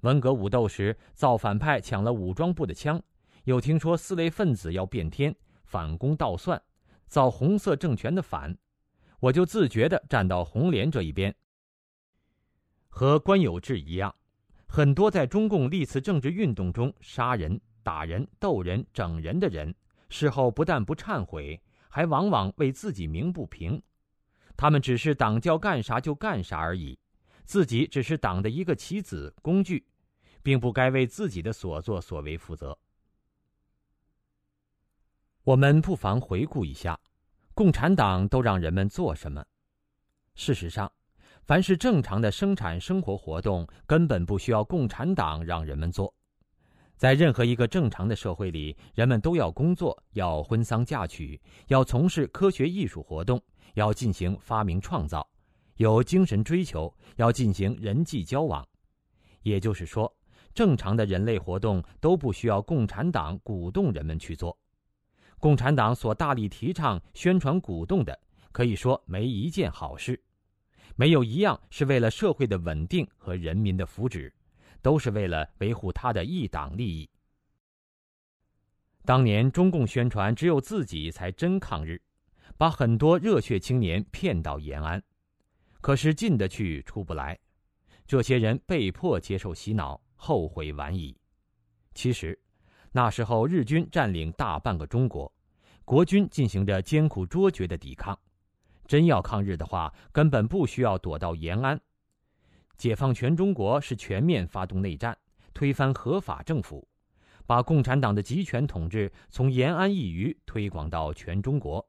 [0.00, 3.02] 文革武斗时，造反派抢了武装部的枪，
[3.44, 5.34] 又听说四类分子要变天，
[5.64, 6.62] 反攻倒算，
[7.06, 8.54] 造红色政权的反，
[9.20, 11.34] 我就自觉地站到红联这一边。
[12.90, 14.14] 和关有志一样，
[14.74, 19.72] 很多在中共历次政治运动中杀人、打人、斗人、整人的人，
[20.08, 21.62] 事后不但不忏悔。
[21.88, 23.80] 还往往为自己鸣不平，
[24.56, 26.98] 他们只是党叫干啥就干啥而已，
[27.44, 29.86] 自己只是党的一个棋子工具，
[30.42, 32.76] 并不该为自己的所作所为负责。
[35.44, 36.98] 我们不妨回顾一下，
[37.54, 39.46] 共产党都让人们做什么？
[40.34, 40.90] 事实上，
[41.44, 46.12] 凡是正常的生产生活活动，根本不需要共产党让人们做。
[46.96, 53.38] 在任何一个正常的社会里，人们都要工作，要婚丧嫁娶，要从事科学艺术活动，
[53.74, 55.28] 要进行发明创造，
[55.76, 58.66] 有精神追求，要进行人际交往。
[59.42, 60.10] 也就是说，
[60.54, 64.56] 正常的人类活动都不需要共产党鼓动人们去做。
[65.38, 68.18] 共产党所大力提倡、宣传、鼓动的，
[68.50, 70.18] 可以说没一件好事，
[70.96, 74.32] 没有一样是为了社会的稳定和人民的福祉。
[74.84, 77.08] 都是为了维护他的一党利益。
[79.02, 81.98] 当年中共宣传只有自己才真抗日，
[82.58, 85.02] 把很多热血青年骗到延安，
[85.80, 87.38] 可是进得去出不来，
[88.06, 91.16] 这些人被迫接受洗脑，后悔晚矣。
[91.94, 92.38] 其实，
[92.92, 95.32] 那时候日军占领大半个中国，
[95.86, 98.18] 国军进行着艰苦卓绝的抵抗，
[98.86, 101.80] 真要抗日的话，根本不需要躲到延安。
[102.76, 105.16] 解放全中国是全面发动内战，
[105.52, 106.86] 推翻合法政府，
[107.46, 111.88] 把共产党的集权统治从延安一隅推广到全中国。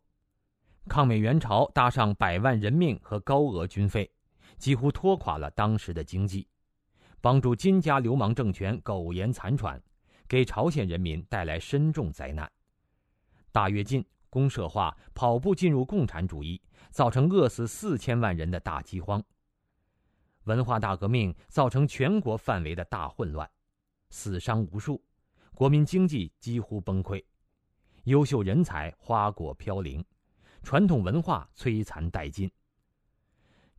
[0.88, 4.12] 抗美援朝搭上百万人命和高额军费，
[4.58, 6.48] 几乎拖垮了当时的经济，
[7.20, 9.82] 帮助金家流氓政权苟延残喘，
[10.28, 12.50] 给朝鲜人民带来深重灾难。
[13.52, 14.06] 大跃进、
[14.36, 16.62] 公社化、跑步进入共产主义，
[16.92, 19.24] 造成饿死四千万人的大饥荒。
[20.44, 23.50] 文化大革命造成全国范围的大混乱，
[24.10, 25.02] 死伤无数，
[25.54, 27.24] 国民经济几乎崩溃，
[28.04, 30.04] 优秀人才花果飘零，
[30.64, 32.52] 传统文化摧残殆尽。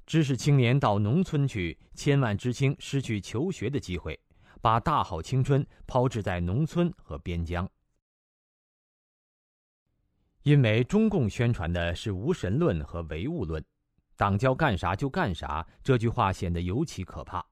[0.06, 4.18] 知识青年到农村去，千万知青失去求学的机会，
[4.62, 7.68] 把大好青春抛掷在农村和边疆。
[10.46, 13.60] 因为中共宣传的是无神论和唯物论。
[14.14, 17.44] 党叫干啥就干啥，这句话显得尤其可怕，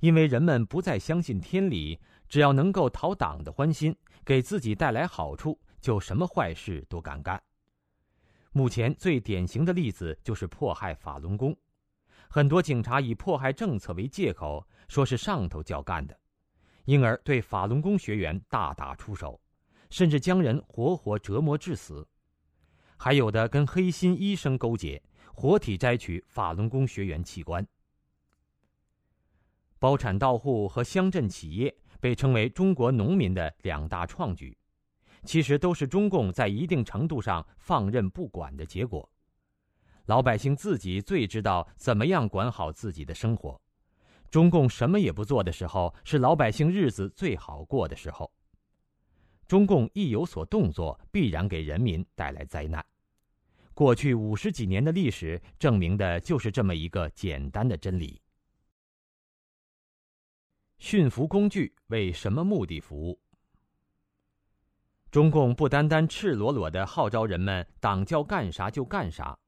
[0.00, 1.96] 因为人们不再相信天理，
[2.28, 7.40] 只要能够讨党的欢心，给自己带来好处，就什么坏事都敢干。
[8.50, 11.56] 目前最典型的例子就是迫害法轮功，
[12.28, 16.18] 很多警察以迫害政策为借口，说是上头叫干的，
[16.86, 19.40] 因而对法轮功学员大打出手，
[19.90, 22.04] 甚至将人活活折磨致死。
[22.96, 25.02] 还有的跟黑心医生勾结。
[25.38, 27.66] 活体摘取法轮功学员器官，
[29.78, 34.56] 包产到户和乡镇企业被称为中国农民的两大创举，
[35.24, 39.06] 其实都是中共在一定程度上放任不管的结果。
[40.06, 43.60] 老百姓自己最知道怎么样管好自己的生活，
[44.30, 48.32] 中共什么也不做的时候，是老百姓日子最好过的时候。
[49.46, 52.84] 中共一有所动作，必然给人民带来灾难。
[53.74, 58.20] 过去五十几年的历史证明的就是这么一个简单的真理：
[60.78, 63.20] 驯服工具为什么目的服务？
[65.10, 69.38] 中共不单单赤裸裸的号召人们党叫干啥就干啥，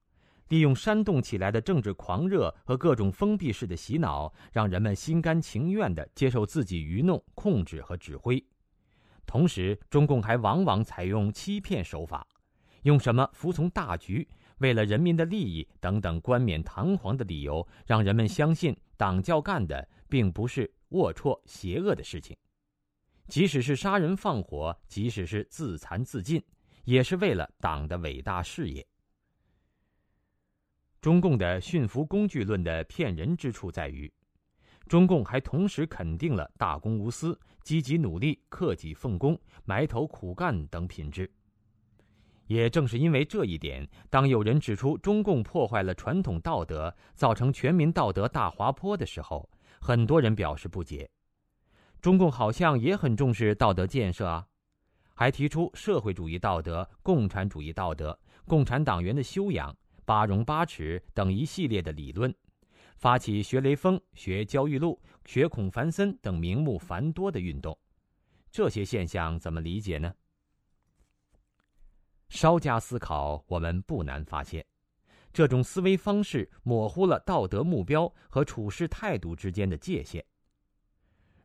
[0.48, 8.42] 利用煽动起来的政治狂热和各种封闭式的洗脑，让人们心甘情愿的接受自己愚弄、控制和指挥。
[9.28, 12.26] 同时，中共还往往采用欺骗手法。
[12.84, 14.26] 用什么服从大局、
[14.56, 22.34] 为了人民的利益等等冠冕堂皇的理由，让人们相信党教干的并不是龌龊邪恶的事情。
[23.26, 26.42] 即使是杀人放火，即使是自残自尽，
[26.84, 28.86] 也是为了党的伟大事业。
[31.02, 34.10] 中共的驯服工具论的骗人之处在于，
[34.88, 37.38] 中共还同时肯定了大公无私、
[37.68, 41.30] 积极努力、克己奉公、埋头苦干等品质。
[42.46, 49.46] 也正是因为这一点，当有人指出中共破坏了传统道德，造成全民道德大滑坡的时候，
[49.82, 51.06] 很多人表示不解。
[52.00, 54.46] 中共好像也很重视道德建设啊，
[55.12, 62.34] 还提出社会主义道德、共产主义道德、共产党员的修养、八荣八耻等一系列的理论，
[62.96, 64.98] 发起学雷锋、学焦裕禄、
[65.28, 67.78] 学孔繁森等名目繁多的运动。
[68.50, 70.10] 这些现象怎么理解呢？
[72.30, 74.64] 稍加思考，我们不难发现，
[75.30, 80.24] 这种思维方式模糊了道德目标和处事态度之间的界限。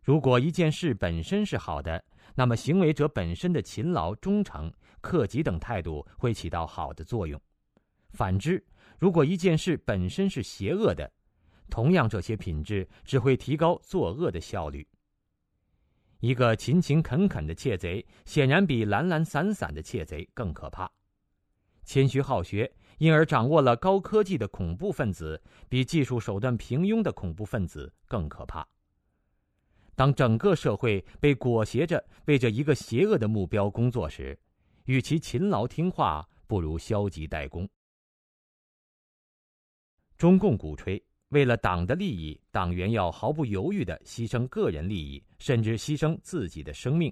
[0.02, 2.02] 如果一件事本身是好的，
[2.36, 4.72] 那么行为者本身的勤劳、忠诚、
[5.02, 7.38] 克己等态度会起到好的作用；
[8.12, 8.66] 反之，
[8.98, 11.12] 如果一件事本身是邪恶的，
[11.70, 14.88] 同样这些品质只会提高作恶的效率。
[16.20, 20.88] 一个勤勤恳恳的窃贼，显然比懒懒散散的窃贼更可怕；
[21.84, 28.66] 谦虚好学，因而掌握了高科技的恐怖分子，比技术手段平庸的恐怖分子更可怕。
[29.96, 34.40] 当整个社会被裹挟着为着一个邪恶的目标工作时，
[34.86, 37.68] 与其勤劳听话，不如消极怠工。
[40.18, 41.04] 中共鼓吹。
[41.34, 47.12] 为了党的利益，党员要毫不犹豫地牺牲个人利益，甚至牺牲自己的生命，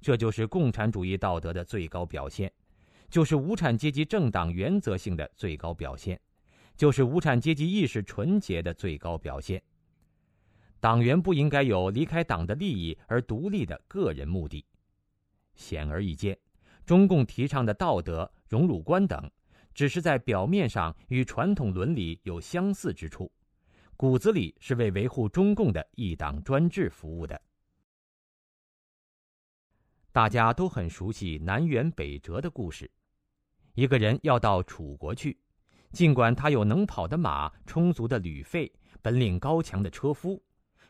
[0.00, 2.50] 这就是共产主义道德的最高表现，
[3.10, 6.18] 就是无产阶级政党原则性的最高表现，
[6.76, 9.62] 就是无产阶级意识纯洁的最高表现。
[10.80, 14.64] 党员不应该有离开党的利益而独立的个人目的。
[15.54, 16.36] 显而易见，
[16.86, 19.30] 中共提倡的道德、荣辱观等，
[19.74, 23.30] 只是在表面上与传统伦理有相似之处。
[23.96, 27.40] 骨子里是为维护中共的一党专制服务的。
[30.10, 32.90] 大家都很熟悉南辕北辙的故事。
[33.74, 35.38] 一个人要到楚国去，
[35.92, 38.70] 尽管他有能跑的马、充足的旅费、
[39.00, 40.42] 本领高强的车夫，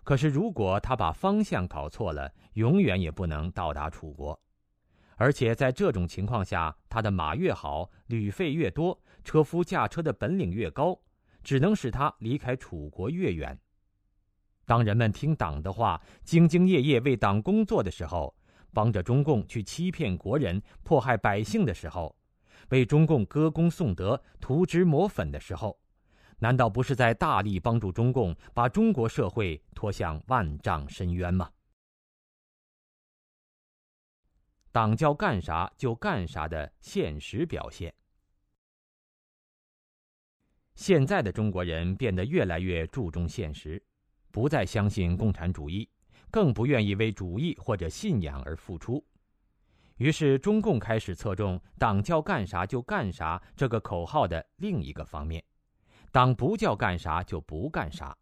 [0.03, 4.41] 可是如果他把方向搞错了，永远也不能到达楚国。
[5.17, 10.99] 而且在这种情况下，他的马越好，旅费越多，车夫驾车的本领越高。
[11.43, 13.59] 只能使他离开楚国越远。
[14.65, 18.35] 当人们听党的话，兢兢业业为党工作的时候，
[18.73, 22.17] 帮着中共去欺骗国人、迫害百姓的时候，
[22.71, 25.79] 为中共歌功颂德、涂脂抹粉的时候，
[26.39, 31.51] 难道不是在大力帮助中共把中国社会拖向万丈深渊吗？
[34.71, 37.93] 党叫干啥就干啥的现实表现。
[40.75, 43.83] 现在的中国人变得越来越注重现实，
[44.31, 45.89] 不再相信共产主义，
[46.31, 49.05] 更不愿意为主义或者信仰而付出。
[49.99, 55.45] 于是，中共开始侧重“党叫干啥就干啥”这个口号的另一个方面
[56.11, 58.17] ：“党不叫干啥就不干啥，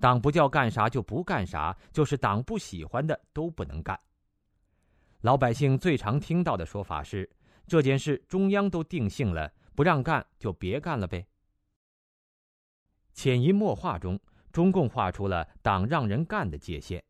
[0.00, 3.98] 党不叫干啥就不干啥，就是党不喜欢的都不能干。”
[5.22, 7.30] 老百姓最常听到的说法是
[7.66, 11.24] ：“这件事中央都定性了，不让干就别干了呗。”
[13.14, 14.20] 潜移默化中，
[14.52, 17.02] 中共画出了党让人干的界限：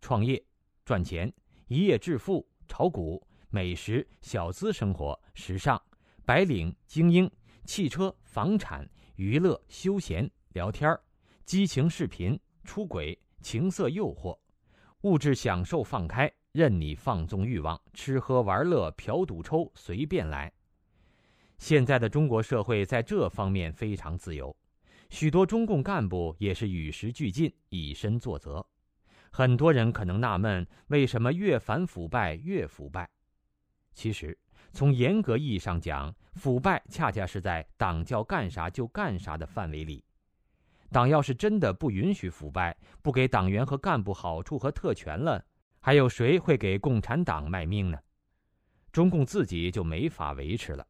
[0.00, 0.42] 创业、
[0.84, 1.30] 赚钱、
[1.66, 3.20] 一夜致富、炒股、
[3.50, 5.80] 美食、小资生活、时尚、
[6.24, 7.30] 白领、精英、
[7.64, 10.98] 汽车、房产、娱乐、休闲、聊天
[11.44, 14.38] 激情视频、出轨、情色诱惑、
[15.02, 20.50] 物质享受放开，任你放纵欲望，吃喝玩乐、嫖赌抽，随便来。
[21.58, 24.54] 现在的中国社会在这方面非常自由。
[25.14, 28.66] 许多中共干部也是与时俱进，以身作则。
[29.30, 33.08] 很多人可能纳闷，为什么越反腐败越腐败？
[33.92, 34.36] 其实，
[34.72, 40.04] 从严格意义上讲，腐败恰恰是在党叫干啥就干啥的范围里。
[40.90, 45.46] 党要是真的不允许腐败，不给党员和干部好处和特权了，
[45.78, 47.96] 还有谁会给共产党卖命呢？
[48.90, 50.84] 中共自己就没法维持了。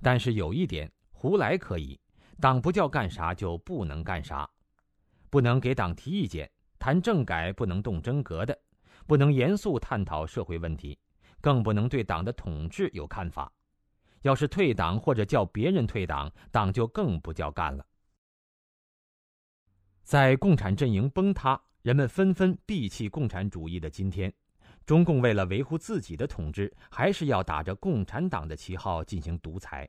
[0.00, 1.98] 但是有一点，胡来可以。
[2.40, 4.48] 党不叫干啥就不能干啥，
[5.28, 8.56] 不能给党提意见，谈政改不能动真格的，
[9.06, 10.96] 不能严肃探讨社会问题，
[11.40, 13.52] 更不能对党的统治有看法。
[14.22, 17.84] 要是退党或者叫别人退党，党就更不叫干了。
[20.02, 24.32] 在共产阵营崩塌、人们纷纷闭弃共产主义的今天，
[24.86, 29.88] 中共为了维护自己的统治，还是要打着共产党的旗号进行独裁。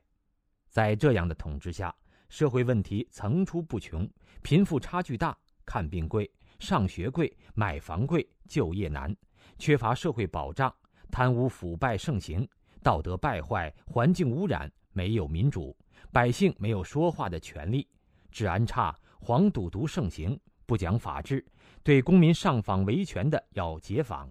[0.68, 1.92] 在这样的统治下，
[2.30, 4.08] 社会问题层出不穷，
[4.40, 9.14] 贫富差距大，看病贵，上学贵，买房贵，就业难，
[9.58, 10.72] 缺乏社会保障，
[11.10, 12.48] 贪污腐败盛行，
[12.82, 15.76] 道德败坏，环境污染，没有民主，
[16.12, 17.86] 百姓没有说话的权利，
[18.30, 21.44] 治安差，黄赌毒盛行，不讲法治，
[21.82, 24.30] 对公民上访维权的要解访。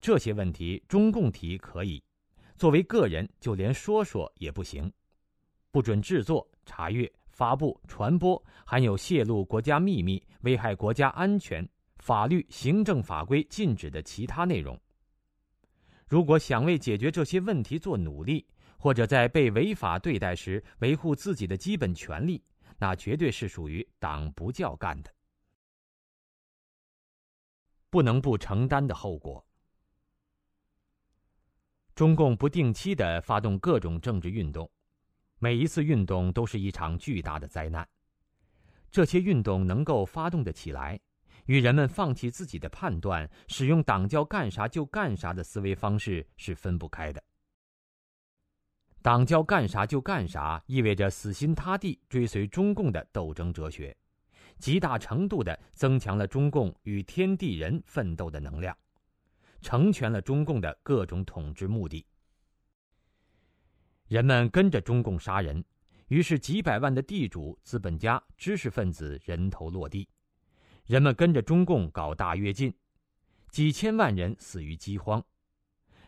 [0.00, 2.02] 这些问题，中共提可以；
[2.56, 4.92] 作为个人，就连说说也不行。
[5.70, 14.78] 不准制作、查阅、发布、传播含有泄露国家秘密、危害国家安全、法律、行政法规禁止的其他内容。
[16.08, 18.46] 如果想为解决这些问题做努力，
[18.78, 22.42] 或者在被违法对待时维护自己的基本权利，
[22.78, 25.12] 那绝对是属于党不教干的，
[27.90, 29.44] 不能不承担的后果。
[31.94, 34.70] 中共不定期的发动各种政治运动，
[35.38, 37.86] 每一次运动都是一场巨大的灾难。
[38.90, 40.98] 这些运动能够发动的起来，
[41.46, 47.22] 与人们放弃自己的判断，使用党叫干啥就干啥的思维方式是分不开的。
[49.02, 53.96] 党叫干啥就干啥，意味着死心塌地追随中共的斗争哲学，
[54.58, 58.76] 极大程度的增强了中共与天地人奋斗的能量。
[59.60, 62.04] 成全了中共的各种统治目的。
[64.08, 65.64] 人们跟着中共杀人，
[66.08, 70.06] 于是几百万的地主、资本家、知识分子人头落地；
[70.84, 72.72] 人们跟着中共搞大跃进，
[73.50, 75.20] 几千万人死于饥荒；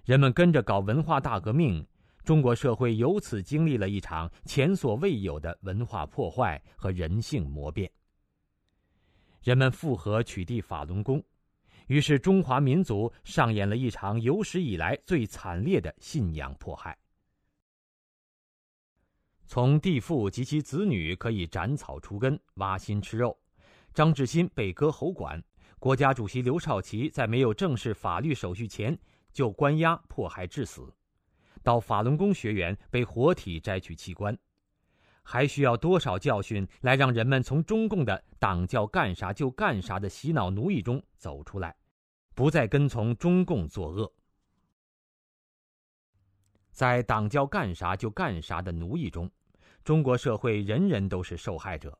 [0.04, 1.84] 人们跟着搞文化大革命，
[2.22, 7.90] 中国社会由此经历了一场前所未有的文化破坏和人性磨变。
[9.42, 11.20] 人们复合取缔法轮功。
[11.88, 16.96] 于是，中华民族上演了一场有史以来最惨烈的信仰迫害。
[19.48, 23.34] 从地富及其子女可以斩草除根、挖心吃肉，
[23.94, 25.42] 张志新被割喉管，
[25.78, 28.96] 国家主席刘少奇在没有正式法律手续前
[29.32, 30.92] 就关押迫害致死，
[31.62, 34.36] 到法轮功学员被活体摘取器官，
[35.22, 41.74] 还需要多少教训来让人们从中共的党叫干啥就干啥的洗脑奴役中走出来？
[42.34, 44.12] 不再跟从中共作恶，
[46.70, 49.28] 在党叫干啥就干啥的奴役中，
[49.88, 51.98] 中国社会人人都是受害者。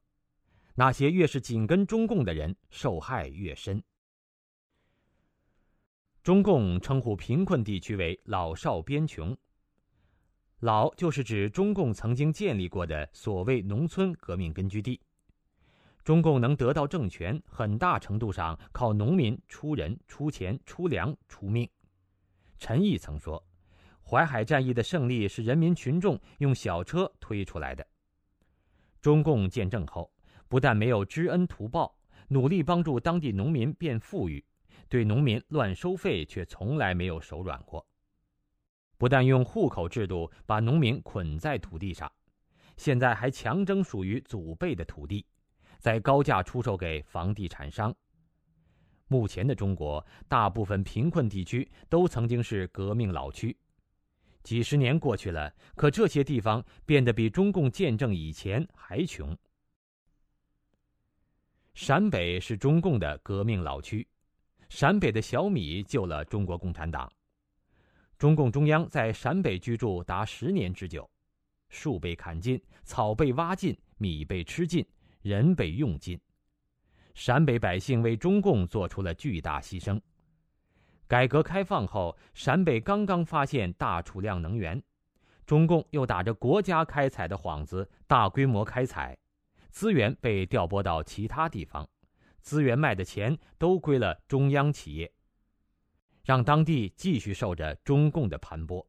[0.74, 3.82] 那些越是紧跟中共的人，受害越深。
[6.22, 9.34] 中共称呼贫困地区为“老少边穷
[10.60, 15.00] ”，“老”就是指中共曾经建立过的所谓农村革命根据地。
[16.04, 21.66] 中共能得到政权，很大程度上靠农民出人、出钱、出粮、出命。
[22.58, 23.42] 陈毅曾说
[24.08, 27.86] ：“淮海战役的胜利是人民群众用小车推出来的。”
[29.02, 30.10] 中共建政后，
[30.48, 31.94] 不但没有知恩图报，
[32.28, 34.42] 努力帮助当地农民变富裕，
[34.88, 37.86] 对农民乱收费却从来没有手软过。
[38.96, 42.10] 不但用户口制度把农民捆在土地上，
[42.76, 45.26] 现在还强征属于祖辈的土地。
[45.78, 47.94] 在高价出售给房地产商。
[49.06, 53.56] 目前的中国，大部分贫困地区都曾经是革命老区。
[54.48, 59.36] 几十年过去了，可这些地方变得比中共建政以前还穷。
[61.74, 64.08] 陕北是中共的革命老区，
[64.70, 67.12] 陕北的小米救了中国共产党。
[68.16, 71.06] 中共中央在陕北居住达十年之久，
[71.68, 74.82] 树被砍尽，草被挖尽，米被吃尽。
[75.20, 76.18] 人被用尽，
[77.12, 80.00] 陕北百姓为中共做出了巨大牺牲。
[81.08, 84.80] 改革开放后，陕北刚刚发现大储量能源，
[85.46, 89.16] 中共又打着国家开采的幌子，大规模开采，
[89.70, 91.88] 资源被调拨到其他地方，
[92.42, 95.10] 资源卖的钱都归了中央企业，
[96.26, 98.84] 让当地继续受着中共的盘剥。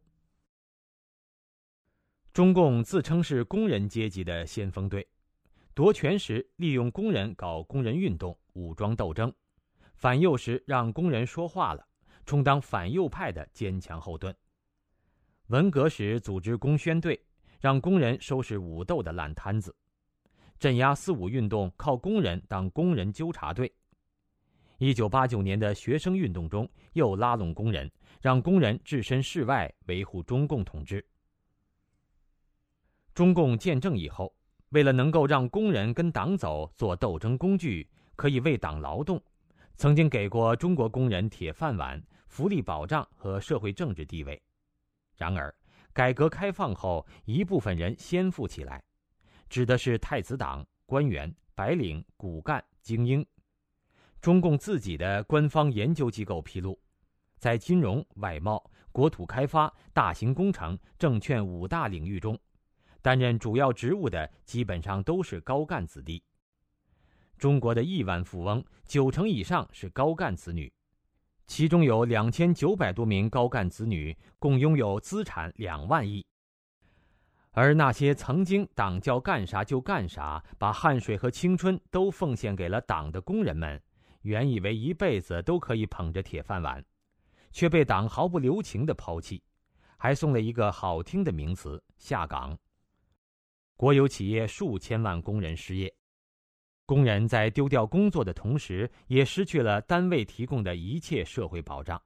[2.34, 5.08] 中共自称是工人阶级的先锋队。
[5.74, 9.32] 夺权时，利用工人搞工人运动、武装斗争；
[9.96, 11.88] 反右时，让工人说话了，
[12.30, 14.32] 充当反右派的坚强后盾。
[15.48, 17.20] 文革时，组织工宣队，
[17.60, 19.72] 让工人收拾武斗的烂摊子；
[20.60, 23.74] 镇压四五运动，靠工人当工人纠察队。
[24.78, 31.04] 一九八九年的学生运动中，又拉拢工人，让工人置身事外，维护中共统治。
[33.16, 34.32] 中共建政以后。
[34.70, 39.20] 为了能够让工人跟党走，做斗争工具，可以为党劳动，
[39.78, 42.00] 曾经给过中国工人铁饭碗，
[42.30, 44.42] 福利保障和社会政治地位。
[45.18, 45.54] 然而，
[45.92, 48.82] 改革开放后，一部分人先富起来，
[49.50, 53.26] 指的是太子党官员、白领、骨干、精英。
[54.22, 56.80] 中共自己的官方研究机构披露，
[57.38, 62.40] 在金融、外贸、国土开发、大型工程、证券五大领域中，
[63.02, 66.24] 担任主要职务的基本上都是高干子弟。
[67.38, 70.72] 中国的亿万富翁九成以上是高干子女，
[71.50, 76.24] 其中有两千九百多名高干子女共拥有资产两万亿。
[77.50, 83.82] 而那些曾经党叫干啥就干啥，把汗水和青春都奉献给了党的工人们。
[84.22, 86.86] 原以为一辈子都可以捧着铁饭碗，
[87.52, 89.42] 却被党毫不留情的抛弃，
[89.98, 92.56] 还送了一个好听的名词“下岗”。
[93.76, 95.92] 国有企业数千万工人失业，
[96.90, 102.02] 工人在丢掉工作的同时，也失去了单位提供的一切社会保障，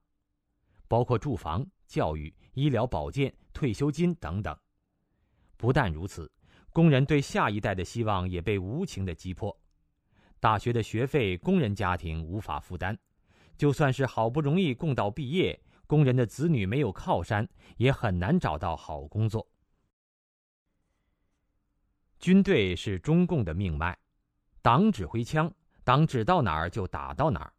[0.90, 4.54] 包括住房、教育、医疗保健、退休金等等。
[5.56, 6.30] 不但如此，
[6.74, 9.58] 工人对下一代的希望也被无情的击破。
[10.42, 12.94] 大学的学费，工人家庭无法负担；
[13.58, 15.58] 就算是好不容易供到毕业，
[15.88, 19.48] 工人的子女没有靠山，也很难找到好工作。
[22.20, 23.98] 军队是中共的命脉，
[24.64, 25.54] 党指挥枪，
[25.84, 27.54] 党指到哪儿就打到哪儿。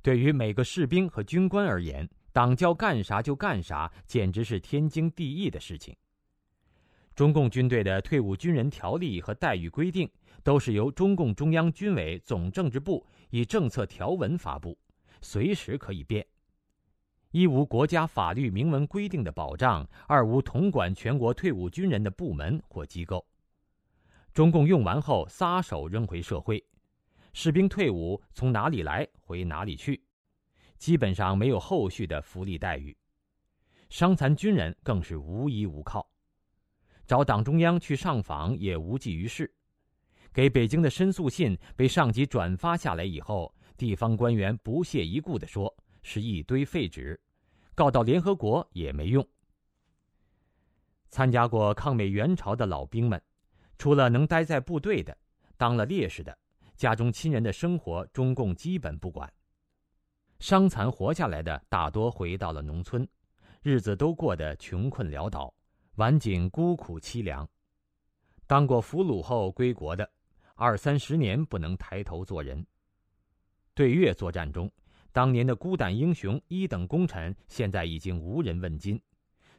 [0.00, 5.94] 对于每个士兵和军官而言，党叫干啥就干啥，简直是天经地义的事情。
[7.14, 10.08] 中共军队的退伍军人条例和待遇规定。
[10.42, 14.76] 都是由中共中央军委总政治部以政策条文发布，
[15.22, 16.26] 随时可以变。
[17.30, 23.26] 一无国家法律明文规定的保障，二无统管全国退伍军人的部门或机构。
[24.34, 26.62] 中共用完后撒手扔回社会，
[27.32, 30.02] 士兵退伍从哪里来回哪里去，
[30.76, 32.96] 基本上没有后续的福利待遇。
[33.90, 36.10] 伤残军人更是无依无靠，
[37.06, 39.48] 找党中央去上访也无济于事。
[40.32, 45.72] 给北京的申诉信被上级转发下来以后，地方官员不屑一顾地说
[46.02, 47.20] ：“是一堆废纸，
[47.72, 49.24] 告到联合国也没用。”
[51.08, 53.22] 参加过抗美援朝的老兵们，
[53.78, 55.16] 除了能待在部队的，
[55.56, 56.36] 当了烈士的，
[56.76, 59.32] 家中亲人的生活，中共基本不管。
[60.38, 63.06] 伤残活下来的大多回到了农村，
[63.62, 65.54] 日子都过得穷困潦倒，
[65.96, 67.48] 晚景孤苦凄凉。
[68.46, 70.10] 当过俘虏后归国的。
[70.56, 72.64] 二三十年不能抬头做人。
[73.74, 74.70] 对越作战中，
[75.10, 79.00] 当年的孤胆英雄、一等功臣，现在已经无人问津。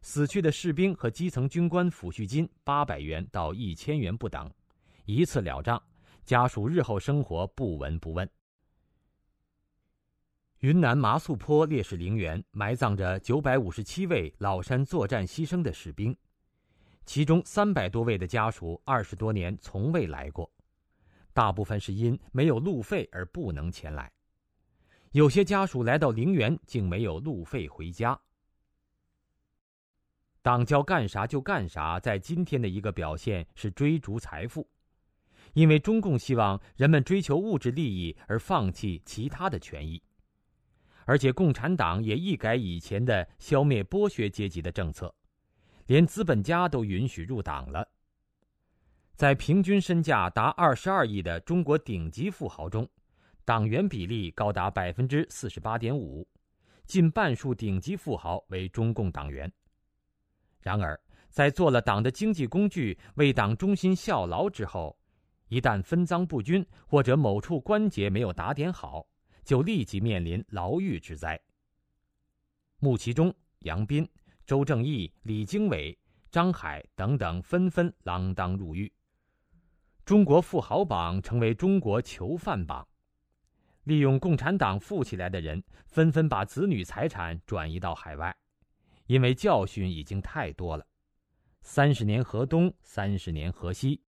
[0.06, 4.48] 死去的士兵和基层军官抚恤金八百元到一千元不等，
[5.06, 5.82] 一次了账，
[6.24, 8.30] 家属日后生活不闻不问。
[10.60, 16.16] 云南麻栗坡烈士陵园埋葬着九百五十七位老山作战牺牲的士兵，
[17.08, 20.48] 其中三百多位的家属二十多年从未来过。
[21.34, 24.12] 大部分是因没有路费而不能前来，
[25.14, 28.18] 有些家属来到陵园竟没有路费回家。
[30.46, 34.70] 党叫干啥就干啥，在今天的一个表现是追逐财富，
[35.54, 40.00] 因为中共希望人们追求物质利益而放弃其他的权益，
[41.06, 45.12] 而且共产党也一改以前的消灭剥削阶级的政策，
[45.88, 47.90] 连资本家都允许入党了。
[49.16, 52.88] 在平均身价达二十二亿的中国顶级富豪中，
[53.44, 56.28] 党员比例高达百分之四十八点五，
[56.86, 59.52] 近半数顶级富豪为中共党员。
[60.66, 61.00] 然而，
[61.30, 64.98] 在做了党的经济工具、为党忠心效劳之后，
[65.48, 69.06] 一旦分赃不均或者某处关节没有打点好，
[69.44, 71.40] 就立即面临牢狱之灾。
[72.80, 74.10] 穆其中、杨斌、
[74.44, 75.96] 周正义、李经纬、
[76.32, 78.92] 张海等等纷纷锒铛入狱。
[80.04, 82.88] 中国富豪榜成为中国囚犯榜，
[83.84, 88.36] 利用共产党富起来的人纷纷把子女财产转移到海外，
[89.08, 90.86] 因为教训已经太多了。
[91.62, 94.02] 三十年河东，三十年河西，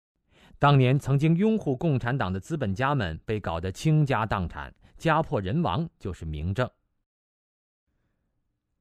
[0.59, 6.69] 当年曾经拥护共产党的资本家们被搞得倾家荡产、家破人亡，就是明证。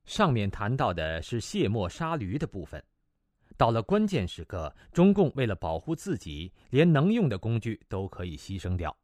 [0.05, 2.83] 上面谈到的是卸磨杀驴的部分。
[3.57, 8.95] 到了关键时刻，中共为了保护自己，连能用的工具都可以牺牲掉。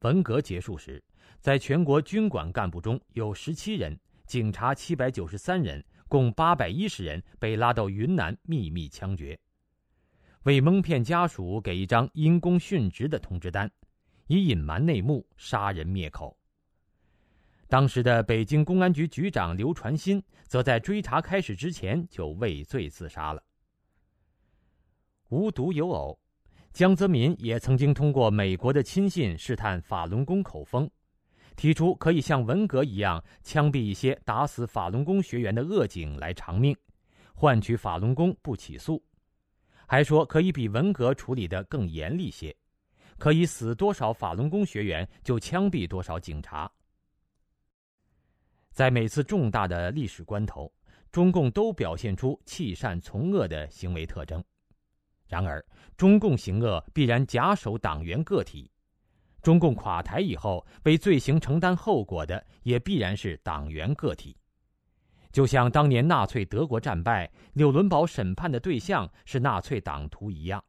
[0.00, 1.02] 文革结束时，
[1.40, 9.38] 在全国军管干部中有十七人，警察七百九十三人，共八百一十人被拉到云南秘密枪决，
[10.44, 13.70] 为蒙骗家属给一张因公殉职的通知单，
[14.26, 16.36] 以隐瞒内幕，杀人灭口。
[17.68, 23.42] 当时的北京公安局局长刘传新，则在追查开始之前就畏罪自杀了。
[25.30, 26.16] 无独有偶，
[26.72, 30.88] 江泽民也曾经通过美国的亲信试探法轮功口风，
[31.56, 36.76] 提出可以像文革一样枪毙一些打死法轮功学员的恶警来偿命，
[37.34, 39.02] 换取法轮功不起诉，
[39.86, 42.54] 还说可以比文革处理的更严厉些，
[43.18, 46.70] 可以死多少法轮功学员就枪毙多少警察。
[48.70, 50.70] 在每次重大的历史关头，
[51.10, 54.44] 中共都表现出弃善从恶的行为特征。
[55.26, 55.64] 然而，
[55.96, 58.70] 中共行恶必然假手党员个体，
[59.46, 64.36] 中共垮台以后，为罪行承担后果的也必然是党员个体。
[65.30, 70.60] 就像当年纳粹德国战败，纽伦堡审判的对象是纳粹党徒一样。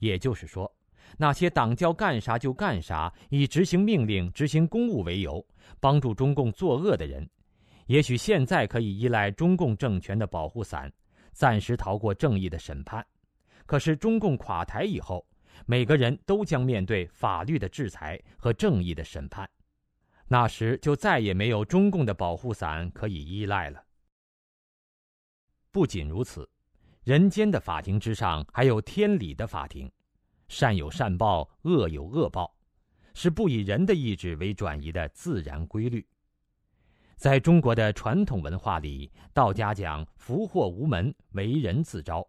[0.00, 0.68] 也就是说。
[1.18, 5.46] 那些党叫干啥就干啥，以执行命令、执行公务为由，
[5.78, 7.30] 帮助中共作恶的人，
[7.86, 10.92] 也许现在可以依赖中共政权的保护伞，
[11.30, 13.06] 暂时逃过正义的审判。
[13.66, 15.24] 可是中共垮台以后，
[15.66, 19.48] 每个人都将面对法律的制裁和正义的审判，
[20.26, 23.84] 那时就再也没有中共的保护伞可以依赖了。
[25.70, 26.48] 不仅如此，
[27.04, 29.90] 人间的法庭之上还有天理的法庭。
[30.48, 32.56] 善有善报，恶有恶报，
[33.12, 36.06] 是不以人的意志为转移的自然规律。
[37.16, 42.26] 在中国的传统文化里，道家讲福祸无门，为人自招；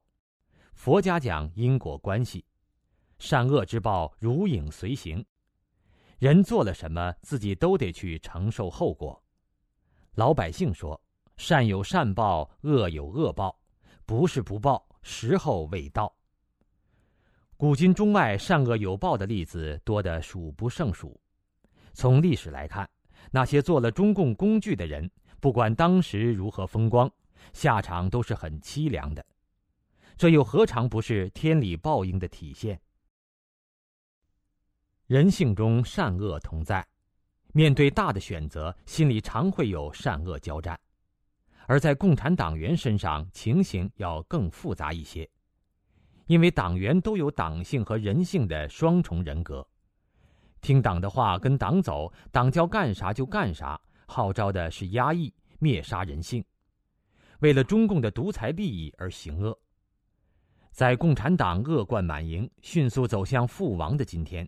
[0.74, 2.44] 佛家讲因果关系，
[3.20, 5.24] 善恶之报如影随形。
[6.18, 9.22] 人做了什么，自己都得去承受后果。
[10.16, 11.00] 老百姓说
[11.38, 13.58] ：“善有善报，恶有恶报，
[14.06, 16.14] 不是不报，时候未到。”
[17.56, 21.20] 古今中外善恶有报的例子多得数不胜数。
[21.94, 22.90] 从历史来看，
[23.32, 25.10] 那些做了中共工具的人，
[25.42, 27.12] 不管当时如何风光，
[27.52, 29.26] 下场都是很凄凉的。
[30.18, 32.80] 这又何尝不是天理报应的体现？
[35.10, 36.86] 人性中善恶同在，
[37.52, 40.76] 面对大的选择，心里常会有善恶交战；
[41.66, 45.28] 而在共产党员身上，情形要更复杂一些。
[46.28, 49.68] 因为党员都有党性和人性的双重人格，
[50.62, 56.46] 听党的话，跟党走，党叫干啥就干啥，号召的是压抑、灭杀人性，
[57.40, 59.60] 为了中共的独裁利益而行恶。
[60.72, 64.48] 在共产党恶贯满盈、迅速走向覆亡的今天，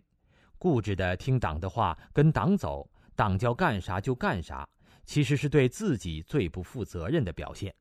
[0.62, 4.68] 固执的听党的话，跟党走，党叫干啥就干啥，
[5.04, 7.74] 其实是对自己最不负责任的表现。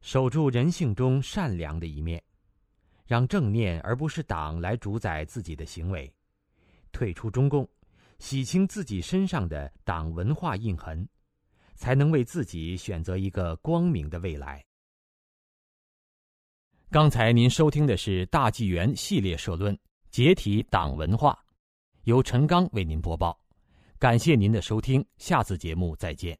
[0.00, 2.20] 守住人性中善良的一面。
[3.06, 6.12] 让正念而不是党来主宰自己的行为，
[6.90, 7.68] 退出中共，
[8.18, 11.08] 洗清自己身上的党文化印痕，
[11.76, 14.64] 才能为自己选择一个光明的未来。
[16.90, 19.76] 刚才您收听的是大纪元系列社论
[20.10, 21.32] 《解体党文化》，
[22.02, 23.38] 由陈刚为您播报，
[23.98, 26.36] 感谢您的收听，下次节目再见。